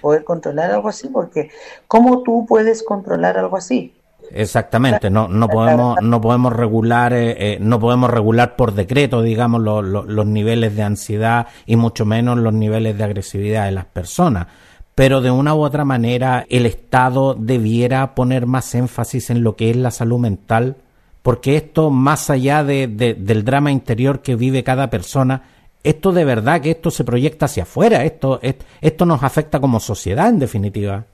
poder 0.00 0.22
controlar 0.22 0.70
algo 0.70 0.88
así, 0.88 1.08
porque 1.08 1.50
¿cómo 1.88 2.22
tú 2.22 2.46
puedes 2.46 2.84
controlar 2.84 3.36
algo 3.36 3.56
así? 3.56 3.95
Exactamente, 4.32 5.10
no, 5.10 5.28
no 5.28 5.48
podemos, 5.48 5.96
no 6.02 6.20
podemos 6.20 6.52
regular, 6.52 7.12
eh, 7.12 7.54
eh, 7.54 7.58
no 7.60 7.78
podemos 7.78 8.10
regular 8.10 8.56
por 8.56 8.74
decreto, 8.74 9.22
digamos, 9.22 9.62
los 9.62 10.26
niveles 10.26 10.74
de 10.76 10.82
ansiedad 10.82 11.46
y 11.64 11.76
mucho 11.76 12.04
menos 12.04 12.38
los 12.38 12.52
niveles 12.52 12.98
de 12.98 13.04
agresividad 13.04 13.66
de 13.66 13.72
las 13.72 13.86
personas. 13.86 14.46
Pero 14.94 15.20
de 15.20 15.30
una 15.30 15.54
u 15.54 15.62
otra 15.62 15.84
manera, 15.84 16.46
el 16.48 16.64
Estado 16.66 17.34
debiera 17.34 18.14
poner 18.14 18.46
más 18.46 18.74
énfasis 18.74 19.30
en 19.30 19.42
lo 19.42 19.54
que 19.54 19.70
es 19.70 19.76
la 19.76 19.90
salud 19.90 20.18
mental, 20.18 20.76
porque 21.22 21.56
esto, 21.56 21.90
más 21.90 22.30
allá 22.30 22.64
de, 22.64 22.86
del 22.86 23.44
drama 23.44 23.70
interior 23.70 24.22
que 24.22 24.36
vive 24.36 24.64
cada 24.64 24.88
persona, 24.88 25.42
esto 25.82 26.12
de 26.12 26.24
verdad 26.24 26.60
que 26.60 26.70
esto 26.70 26.90
se 26.90 27.04
proyecta 27.04 27.46
hacia 27.46 27.64
afuera, 27.64 28.04
esto, 28.04 28.40
esto 28.80 29.06
nos 29.06 29.22
afecta 29.22 29.60
como 29.60 29.80
sociedad 29.80 30.28
en 30.28 30.38
definitiva. 30.38 31.04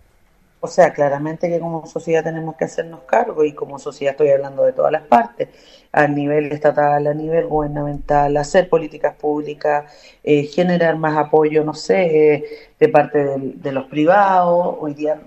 O 0.64 0.68
sea, 0.68 0.92
claramente 0.92 1.48
que 1.48 1.58
como 1.58 1.84
sociedad 1.86 2.22
tenemos 2.22 2.54
que 2.54 2.66
hacernos 2.66 3.00
cargo 3.00 3.42
y 3.42 3.52
como 3.52 3.80
sociedad 3.80 4.12
estoy 4.12 4.28
hablando 4.28 4.62
de 4.62 4.72
todas 4.72 4.92
las 4.92 5.02
partes, 5.02 5.48
a 5.90 6.06
nivel 6.06 6.52
estatal, 6.52 7.04
a 7.08 7.14
nivel 7.14 7.48
gubernamental, 7.48 8.36
hacer 8.36 8.68
políticas 8.68 9.16
públicas, 9.16 9.92
eh, 10.22 10.44
generar 10.44 10.96
más 10.96 11.16
apoyo, 11.16 11.64
no 11.64 11.74
sé, 11.74 12.70
de 12.78 12.88
parte 12.88 13.38
de, 13.38 13.72
los 13.72 13.86
privados, 13.86 14.76
hoy 14.78 14.94
día 14.94 15.20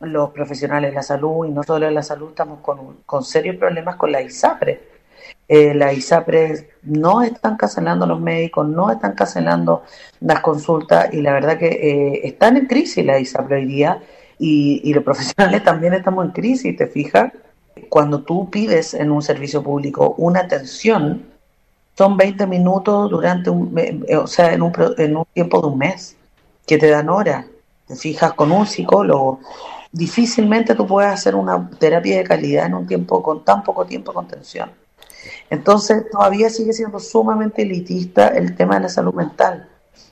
los 0.00 0.30
profesionales 0.30 0.90
de 0.90 0.96
la 0.96 1.02
salud 1.02 1.46
y 1.46 1.50
no 1.50 1.62
solo 1.62 1.86
de 1.86 1.92
la 1.92 2.02
salud 2.02 2.30
estamos 2.30 2.58
con, 2.60 2.96
con 3.06 3.22
serios 3.22 3.54
problemas 3.56 3.94
con 3.94 4.10
la 4.10 4.22
ISAPRE 4.22 4.87
eh, 5.48 5.72
la 5.74 5.94
ISAPRE 5.94 6.70
no 6.82 7.22
están 7.22 7.56
cancelando 7.56 8.06
los 8.06 8.20
médicos, 8.20 8.68
no 8.68 8.90
están 8.90 9.14
cancelando 9.14 9.82
las 10.20 10.40
consultas 10.40 11.12
y 11.12 11.22
la 11.22 11.32
verdad 11.32 11.58
que 11.58 11.68
eh, 11.68 12.20
están 12.28 12.58
en 12.58 12.66
crisis 12.66 13.04
la 13.04 13.18
ISAPRE 13.18 13.56
hoy 13.56 13.64
día 13.64 14.02
y, 14.38 14.92
los 14.92 15.04
profesionales 15.10 15.64
también 15.64 15.94
estamos 15.94 16.26
en 16.26 16.32
crisis, 16.32 16.76
¿te 16.76 16.86
fijas? 16.86 17.32
Cuando 17.88 18.22
tú 18.22 18.50
pides 18.50 18.92
en 18.92 19.10
un 19.10 19.22
servicio 19.22 19.62
público 19.62 20.14
una 20.18 20.40
atención, 20.40 21.24
son 21.96 22.16
20 22.16 22.46
minutos 22.46 23.10
durante 23.10 23.48
un, 23.48 23.76
eh, 23.78 24.16
o 24.16 24.26
sea, 24.26 24.52
en 24.52 24.62
un, 24.62 24.72
en 24.98 25.16
un 25.16 25.24
tiempo 25.32 25.60
de 25.62 25.66
un 25.68 25.78
mes, 25.78 26.16
que 26.66 26.76
te 26.76 26.90
dan 26.90 27.08
hora. 27.08 27.46
Te 27.86 27.96
fijas 27.96 28.34
con 28.34 28.52
un 28.52 28.66
psicólogo. 28.66 29.40
Difícilmente 29.90 30.74
tú 30.74 30.86
puedes 30.86 31.10
hacer 31.10 31.34
una 31.34 31.70
terapia 31.78 32.18
de 32.18 32.24
calidad 32.24 32.66
en 32.66 32.74
un 32.74 32.86
tiempo, 32.86 33.22
con 33.22 33.42
tan 33.44 33.64
poco 33.64 33.86
tiempo 33.86 34.12
de 34.12 34.16
contención. 34.16 34.70
Entonces, 35.50 36.10
todavía 36.10 36.50
sigue 36.50 36.72
siendo 36.72 36.98
sumamente 36.98 37.62
elitista 37.62 38.28
el 38.28 38.54
tema 38.56 38.76
de 38.76 38.82
la 38.82 38.88
salud 38.88 39.14
mental, 39.14 39.68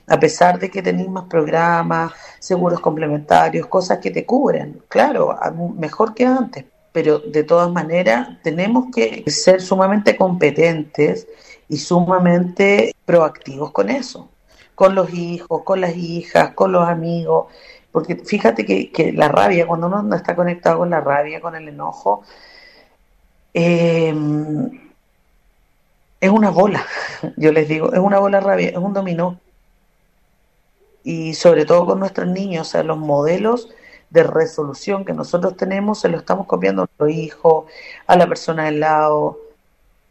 a 0.07 0.19
pesar 0.19 0.59
de 0.59 0.69
que 0.69 0.81
tenéis 0.81 1.09
más 1.09 1.25
programas, 1.25 2.13
seguros 2.39 2.79
complementarios, 2.79 3.67
cosas 3.67 3.99
que 3.99 4.11
te 4.11 4.25
cubren, 4.25 4.81
claro, 4.87 5.37
mejor 5.77 6.13
que 6.13 6.25
antes, 6.25 6.65
pero 6.91 7.19
de 7.19 7.43
todas 7.43 7.71
maneras 7.71 8.29
tenemos 8.41 8.85
que 8.93 9.23
ser 9.27 9.61
sumamente 9.61 10.15
competentes 10.15 11.27
y 11.69 11.77
sumamente 11.77 12.95
proactivos 13.05 13.71
con 13.71 13.89
eso, 13.89 14.29
con 14.75 14.95
los 14.95 15.13
hijos, 15.13 15.63
con 15.63 15.81
las 15.81 15.95
hijas, 15.95 16.51
con 16.53 16.71
los 16.71 16.87
amigos, 16.87 17.47
porque 17.91 18.15
fíjate 18.15 18.65
que, 18.65 18.91
que 18.91 19.11
la 19.11 19.27
rabia, 19.27 19.67
cuando 19.67 19.87
uno 19.87 20.15
está 20.15 20.35
conectado 20.35 20.79
con 20.79 20.89
la 20.89 21.01
rabia, 21.01 21.41
con 21.41 21.55
el 21.55 21.67
enojo, 21.67 22.23
eh, 23.53 24.13
es 26.19 26.29
una 26.29 26.49
bola, 26.49 26.85
yo 27.37 27.51
les 27.51 27.67
digo, 27.67 27.93
es 27.93 27.99
una 27.99 28.19
bola 28.19 28.39
rabia, 28.39 28.69
es 28.69 28.77
un 28.77 28.93
dominó. 28.93 29.39
Y 31.03 31.35
sobre 31.35 31.65
todo 31.65 31.85
con 31.85 31.99
nuestros 31.99 32.27
niños, 32.27 32.67
o 32.67 32.71
sea, 32.71 32.83
los 32.83 32.97
modelos 32.97 33.69
de 34.09 34.23
resolución 34.23 35.05
que 35.05 35.13
nosotros 35.13 35.55
tenemos 35.55 35.99
se 35.99 36.09
lo 36.09 36.17
estamos 36.17 36.47
copiando 36.47 36.81
a 36.81 36.85
nuestro 36.85 37.09
hijo, 37.09 37.67
a 38.07 38.15
la 38.15 38.27
persona 38.27 38.65
del 38.65 38.79
lado. 38.79 39.39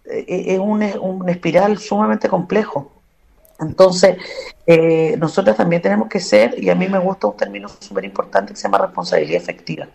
Eh, 0.06 0.24
eh, 0.28 0.44
es 0.54 0.58
un, 0.58 0.82
un 1.00 1.28
espiral 1.28 1.78
sumamente 1.78 2.28
complejo. 2.28 2.92
Entonces, 3.58 4.18
eh, 4.66 5.16
nosotros 5.18 5.56
también 5.56 5.80
tenemos 5.80 6.08
que 6.08 6.20
ser, 6.20 6.62
y 6.62 6.68
a 6.68 6.74
mí 6.74 6.88
me 6.88 6.98
gusta 6.98 7.26
un 7.26 7.36
término 7.36 7.68
súper 7.68 8.04
importante 8.04 8.52
que 8.52 8.56
se 8.58 8.64
llama 8.64 8.78
responsabilidad 8.78 9.40
efectiva. 9.40 9.88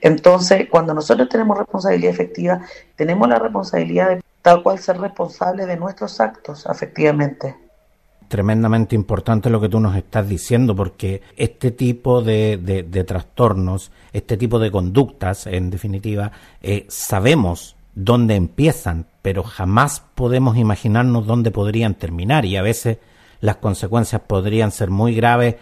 Entonces, 0.00 0.68
cuando 0.70 0.92
nosotros 0.92 1.28
tenemos 1.28 1.56
responsabilidad 1.56 2.12
efectiva, 2.12 2.60
tenemos 2.96 3.28
la 3.28 3.38
responsabilidad 3.38 4.10
de 4.10 4.20
tal 4.44 4.62
cual 4.62 4.78
ser 4.78 4.98
responsable 4.98 5.64
de 5.64 5.78
nuestros 5.78 6.20
actos, 6.20 6.66
efectivamente. 6.66 7.56
Tremendamente 8.28 8.94
importante 8.94 9.48
lo 9.48 9.58
que 9.58 9.70
tú 9.70 9.80
nos 9.80 9.96
estás 9.96 10.28
diciendo, 10.28 10.76
porque 10.76 11.22
este 11.34 11.70
tipo 11.70 12.20
de, 12.20 12.58
de, 12.58 13.04
trastornos, 13.04 13.90
este 14.12 14.36
tipo 14.36 14.58
de 14.58 14.70
conductas, 14.70 15.46
en 15.46 15.70
definitiva, 15.70 16.30
eh, 16.60 16.84
sabemos 16.90 17.74
dónde 17.94 18.34
empiezan, 18.34 19.06
pero 19.22 19.44
jamás 19.44 20.02
podemos 20.14 20.58
imaginarnos 20.58 21.26
dónde 21.26 21.50
podrían 21.50 21.94
terminar 21.94 22.44
y 22.44 22.58
a 22.58 22.62
veces 22.62 22.98
las 23.40 23.56
consecuencias 23.56 24.20
podrían 24.26 24.72
ser 24.72 24.90
muy 24.90 25.14
graves 25.14 25.54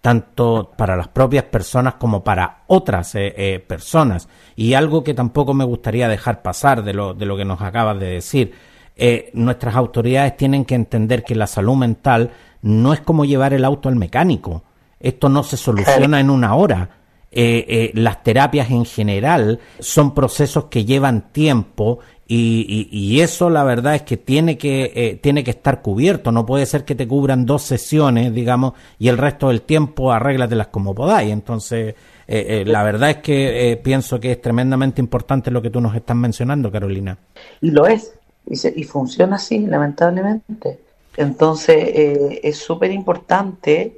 tanto 0.00 0.72
para 0.76 0.96
las 0.96 1.08
propias 1.08 1.44
personas 1.44 1.94
como 1.94 2.24
para 2.24 2.62
otras 2.68 3.14
eh, 3.14 3.34
eh, 3.36 3.58
personas. 3.58 4.28
Y 4.56 4.74
algo 4.74 5.04
que 5.04 5.14
tampoco 5.14 5.52
me 5.54 5.64
gustaría 5.64 6.08
dejar 6.08 6.42
pasar 6.42 6.82
de 6.82 6.94
lo, 6.94 7.14
de 7.14 7.26
lo 7.26 7.36
que 7.36 7.44
nos 7.44 7.60
acabas 7.60 7.98
de 8.00 8.06
decir. 8.06 8.54
Eh, 8.96 9.30
nuestras 9.34 9.76
autoridades 9.76 10.36
tienen 10.36 10.64
que 10.64 10.74
entender 10.74 11.22
que 11.22 11.34
la 11.34 11.46
salud 11.46 11.76
mental 11.76 12.30
no 12.62 12.92
es 12.92 13.00
como 13.00 13.24
llevar 13.24 13.52
el 13.52 13.64
auto 13.64 13.88
al 13.88 13.96
mecánico. 13.96 14.64
Esto 14.98 15.28
no 15.28 15.42
se 15.42 15.56
soluciona 15.56 16.20
en 16.20 16.30
una 16.30 16.54
hora. 16.54 16.90
las 17.32 18.22
terapias 18.22 18.70
en 18.70 18.84
general 18.84 19.60
son 19.78 20.14
procesos 20.14 20.64
que 20.64 20.84
llevan 20.84 21.32
tiempo 21.32 22.00
y, 22.32 22.88
y, 22.92 23.22
eso 23.22 23.50
la 23.50 23.64
verdad 23.64 23.96
es 23.96 24.02
que 24.02 24.16
tiene 24.16 24.56
que 24.56 24.92
eh, 24.94 25.18
tiene 25.20 25.42
que 25.42 25.50
estar 25.50 25.82
cubierto. 25.82 26.30
No 26.30 26.46
puede 26.46 26.64
ser 26.64 26.84
que 26.84 26.94
te 26.94 27.08
cubran 27.08 27.44
dos 27.44 27.62
sesiones 27.62 28.32
digamos 28.32 28.74
y 29.00 29.08
el 29.08 29.18
resto 29.18 29.48
del 29.48 29.62
tiempo 29.62 30.12
arréglatelas 30.12 30.68
como 30.68 30.94
podáis. 30.94 31.32
Entonces 31.32 31.96
eh, 32.28 32.46
eh, 32.48 32.64
la 32.64 32.84
verdad 32.84 33.10
es 33.10 33.16
que 33.16 33.80
pienso 33.82 34.20
que 34.20 34.30
es 34.30 34.40
tremendamente 34.40 35.00
importante 35.00 35.50
lo 35.50 35.60
que 35.60 35.70
tú 35.70 35.80
nos 35.80 35.96
estás 35.96 36.16
mencionando 36.16 36.70
Carolina. 36.70 37.18
Y 37.62 37.72
lo 37.72 37.88
es 37.88 38.12
y, 38.46 38.84
funciona 38.84 39.34
así 39.34 39.66
lamentablemente. 39.66 40.78
Entonces 41.16 42.38
es 42.44 42.56
súper 42.56 42.92
importante 42.92 43.92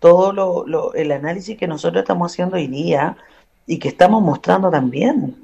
todo 0.00 0.32
lo, 0.32 0.66
lo, 0.66 0.92
el 0.94 1.12
análisis 1.12 1.56
que 1.56 1.68
nosotros 1.68 2.02
estamos 2.02 2.32
haciendo 2.32 2.56
hoy 2.56 2.66
día 2.66 3.16
y 3.64 3.78
que 3.78 3.86
estamos 3.86 4.24
mostrando 4.24 4.72
también 4.72 5.36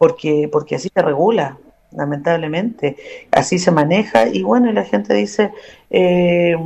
porque, 0.00 0.48
porque 0.50 0.76
así 0.76 0.88
se 0.94 1.02
regula, 1.02 1.58
lamentablemente, 1.92 2.96
así 3.30 3.58
se 3.58 3.70
maneja 3.70 4.28
y 4.28 4.42
bueno, 4.42 4.70
y 4.70 4.72
la 4.72 4.84
gente 4.86 5.12
dice, 5.12 5.52
eh, 5.90 6.56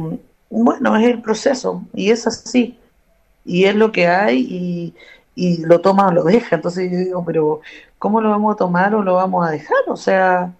bueno, 0.50 0.96
es 0.96 1.08
el 1.08 1.20
proceso 1.20 1.82
y 1.92 2.12
es 2.12 2.28
así, 2.28 2.78
y 3.44 3.64
es 3.64 3.74
lo 3.74 3.90
que 3.90 4.06
hay 4.06 4.46
y, 4.48 4.94
y 5.34 5.66
lo 5.66 5.80
toma 5.80 6.06
o 6.06 6.12
lo 6.12 6.22
deja, 6.22 6.54
entonces 6.54 6.92
yo 6.92 6.98
digo, 6.98 7.24
pero 7.24 7.60
¿cómo 7.98 8.20
lo 8.20 8.30
vamos 8.30 8.54
a 8.54 8.58
tomar 8.58 8.94
o 8.94 9.02
lo 9.02 9.14
vamos 9.14 9.44
a 9.44 9.50
dejar? 9.50 9.82
O 9.88 9.96
sea, 9.96 10.52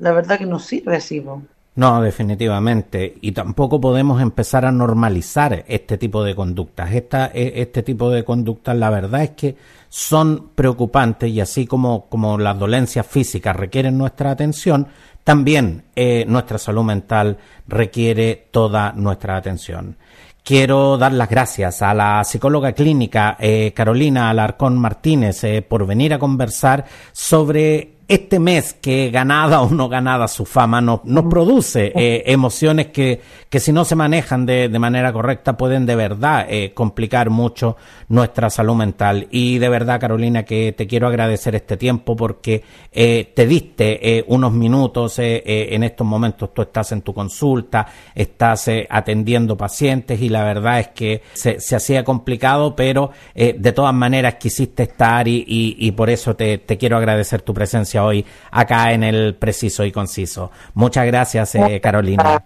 la 0.00 0.10
verdad 0.10 0.36
que 0.36 0.46
no 0.46 0.58
sirve 0.58 0.96
así. 0.96 1.20
No, 1.20 1.44
definitivamente. 1.76 3.16
Y 3.20 3.32
tampoco 3.32 3.80
podemos 3.80 4.22
empezar 4.22 4.64
a 4.64 4.72
normalizar 4.72 5.64
este 5.68 5.98
tipo 5.98 6.24
de 6.24 6.34
conductas. 6.34 6.90
E, 6.92 7.52
este 7.56 7.82
tipo 7.82 8.10
de 8.10 8.24
conductas, 8.24 8.76
la 8.76 8.90
verdad 8.90 9.22
es 9.22 9.30
que 9.30 9.56
son 9.88 10.50
preocupantes 10.54 11.30
y 11.30 11.40
así 11.40 11.66
como, 11.66 12.06
como 12.08 12.38
las 12.38 12.58
dolencias 12.58 13.06
físicas 13.06 13.54
requieren 13.54 13.98
nuestra 13.98 14.30
atención, 14.30 14.88
también 15.22 15.84
eh, 15.94 16.24
nuestra 16.26 16.56
salud 16.56 16.84
mental 16.84 17.36
requiere 17.66 18.48
toda 18.50 18.92
nuestra 18.92 19.36
atención. 19.36 19.96
Quiero 20.42 20.96
dar 20.96 21.12
las 21.12 21.28
gracias 21.28 21.82
a 21.82 21.92
la 21.92 22.22
psicóloga 22.22 22.72
clínica 22.72 23.36
eh, 23.38 23.72
Carolina 23.74 24.30
Alarcón 24.30 24.78
Martínez 24.78 25.42
eh, 25.42 25.60
por 25.60 25.84
venir 25.84 26.14
a 26.14 26.20
conversar 26.20 26.84
sobre 27.12 27.95
este 28.08 28.38
mes 28.38 28.72
que 28.74 29.10
ganada 29.10 29.60
o 29.62 29.70
no 29.70 29.88
ganada 29.88 30.28
su 30.28 30.44
fama 30.44 30.80
nos, 30.80 31.04
nos 31.04 31.24
produce 31.24 31.92
eh, 31.94 32.22
emociones 32.26 32.88
que, 32.88 33.20
que 33.50 33.58
si 33.58 33.72
no 33.72 33.84
se 33.84 33.96
manejan 33.96 34.46
de, 34.46 34.68
de 34.68 34.78
manera 34.78 35.12
correcta 35.12 35.56
pueden 35.56 35.86
de 35.86 35.96
verdad 35.96 36.46
eh, 36.48 36.72
complicar 36.72 37.30
mucho 37.30 37.76
nuestra 38.08 38.48
salud 38.50 38.76
mental. 38.76 39.26
Y 39.30 39.58
de 39.58 39.68
verdad, 39.68 40.00
Carolina, 40.00 40.44
que 40.44 40.72
te 40.72 40.86
quiero 40.86 41.08
agradecer 41.08 41.56
este 41.56 41.76
tiempo 41.76 42.14
porque 42.14 42.62
eh, 42.92 43.32
te 43.34 43.46
diste 43.46 44.24
unos 44.28 44.52
minutos 44.52 45.18
en 45.18 45.82
estos 45.82 46.06
momentos. 46.06 46.54
Tú 46.54 46.62
estás 46.62 46.92
en 46.92 47.02
tu 47.02 47.12
consulta, 47.12 47.86
estás 48.14 48.70
atendiendo 48.88 49.56
pacientes 49.56 50.20
y 50.20 50.28
la 50.28 50.44
verdad 50.44 50.80
es 50.80 50.88
que 50.88 51.22
se, 51.32 51.60
se 51.60 51.76
hacía 51.76 52.04
complicado, 52.04 52.76
pero 52.76 53.10
de 53.34 53.72
todas 53.72 53.94
maneras 53.94 54.34
quisiste 54.34 54.84
estar 54.84 55.26
y, 55.26 55.44
y, 55.46 55.76
y 55.78 55.90
por 55.92 56.10
eso 56.10 56.36
te, 56.36 56.58
te 56.58 56.78
quiero 56.78 56.96
agradecer 56.96 57.42
tu 57.42 57.52
presencia 57.52 57.95
presencia 57.96 58.04
hoy 58.04 58.26
acá 58.50 58.92
en 58.92 59.02
el 59.02 59.34
Preciso 59.34 59.84
y 59.84 59.92
Conciso. 59.92 60.50
Muchas 60.74 61.06
gracias, 61.06 61.54
eh, 61.54 61.80
Carolina. 61.80 62.42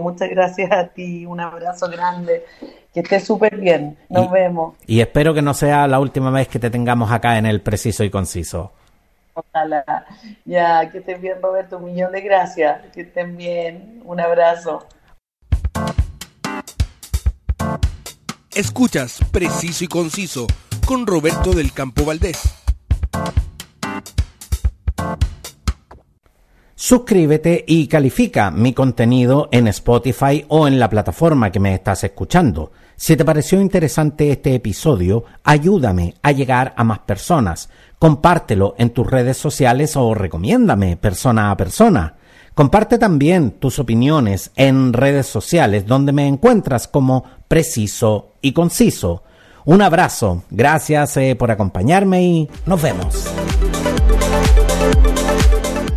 muchas 0.00 0.28
gracias 0.30 0.70
a 0.72 0.88
ti, 0.88 1.26
un 1.26 1.40
abrazo 1.40 1.88
grande, 1.88 2.44
que 2.92 3.00
estés 3.00 3.24
súper 3.24 3.56
bien, 3.56 3.96
nos 4.08 4.30
vemos. 4.30 4.74
Y 4.86 5.00
espero 5.00 5.34
que 5.34 5.42
no 5.42 5.54
sea 5.54 5.86
la 5.86 6.00
última 6.00 6.30
vez 6.30 6.48
que 6.48 6.58
te 6.58 6.70
tengamos 6.70 7.10
acá 7.10 7.38
en 7.38 7.46
el 7.46 7.60
Preciso 7.60 8.04
y 8.04 8.10
Conciso. 8.10 8.72
Ojalá. 9.34 10.06
Ya, 10.44 10.90
que 10.90 10.98
estén 10.98 11.20
bien, 11.20 11.40
Roberto, 11.40 11.78
un 11.78 11.86
millón 11.86 12.12
de 12.12 12.20
gracias, 12.20 12.82
que 12.92 13.02
estén 13.02 13.36
bien, 13.36 14.02
un 14.04 14.20
abrazo. 14.20 14.86
Escuchas 18.52 19.20
Preciso 19.30 19.84
y 19.84 19.86
Conciso 19.86 20.46
con 20.84 21.06
Roberto 21.06 21.52
del 21.52 21.72
Campo 21.72 22.04
Valdés. 22.04 22.59
Suscríbete 26.82 27.62
y 27.66 27.86
califica 27.88 28.50
mi 28.50 28.72
contenido 28.72 29.50
en 29.52 29.68
Spotify 29.68 30.46
o 30.48 30.66
en 30.66 30.80
la 30.80 30.88
plataforma 30.88 31.52
que 31.52 31.60
me 31.60 31.74
estás 31.74 32.04
escuchando. 32.04 32.72
Si 32.96 33.18
te 33.18 33.24
pareció 33.26 33.60
interesante 33.60 34.30
este 34.30 34.54
episodio, 34.54 35.24
ayúdame 35.44 36.14
a 36.22 36.32
llegar 36.32 36.72
a 36.78 36.82
más 36.82 37.00
personas. 37.00 37.68
Compártelo 37.98 38.76
en 38.78 38.94
tus 38.94 39.06
redes 39.06 39.36
sociales 39.36 39.94
o 39.94 40.14
recomiéndame 40.14 40.96
persona 40.96 41.50
a 41.50 41.56
persona. 41.58 42.14
Comparte 42.54 42.96
también 42.96 43.50
tus 43.50 43.78
opiniones 43.78 44.50
en 44.56 44.94
redes 44.94 45.26
sociales 45.26 45.84
donde 45.86 46.12
me 46.12 46.26
encuentras 46.26 46.88
como 46.88 47.24
preciso 47.46 48.36
y 48.40 48.52
conciso. 48.52 49.22
Un 49.66 49.82
abrazo, 49.82 50.44
gracias 50.48 51.18
eh, 51.18 51.36
por 51.36 51.50
acompañarme 51.50 52.22
y 52.22 52.48
nos 52.64 52.80
vemos. 52.80 53.30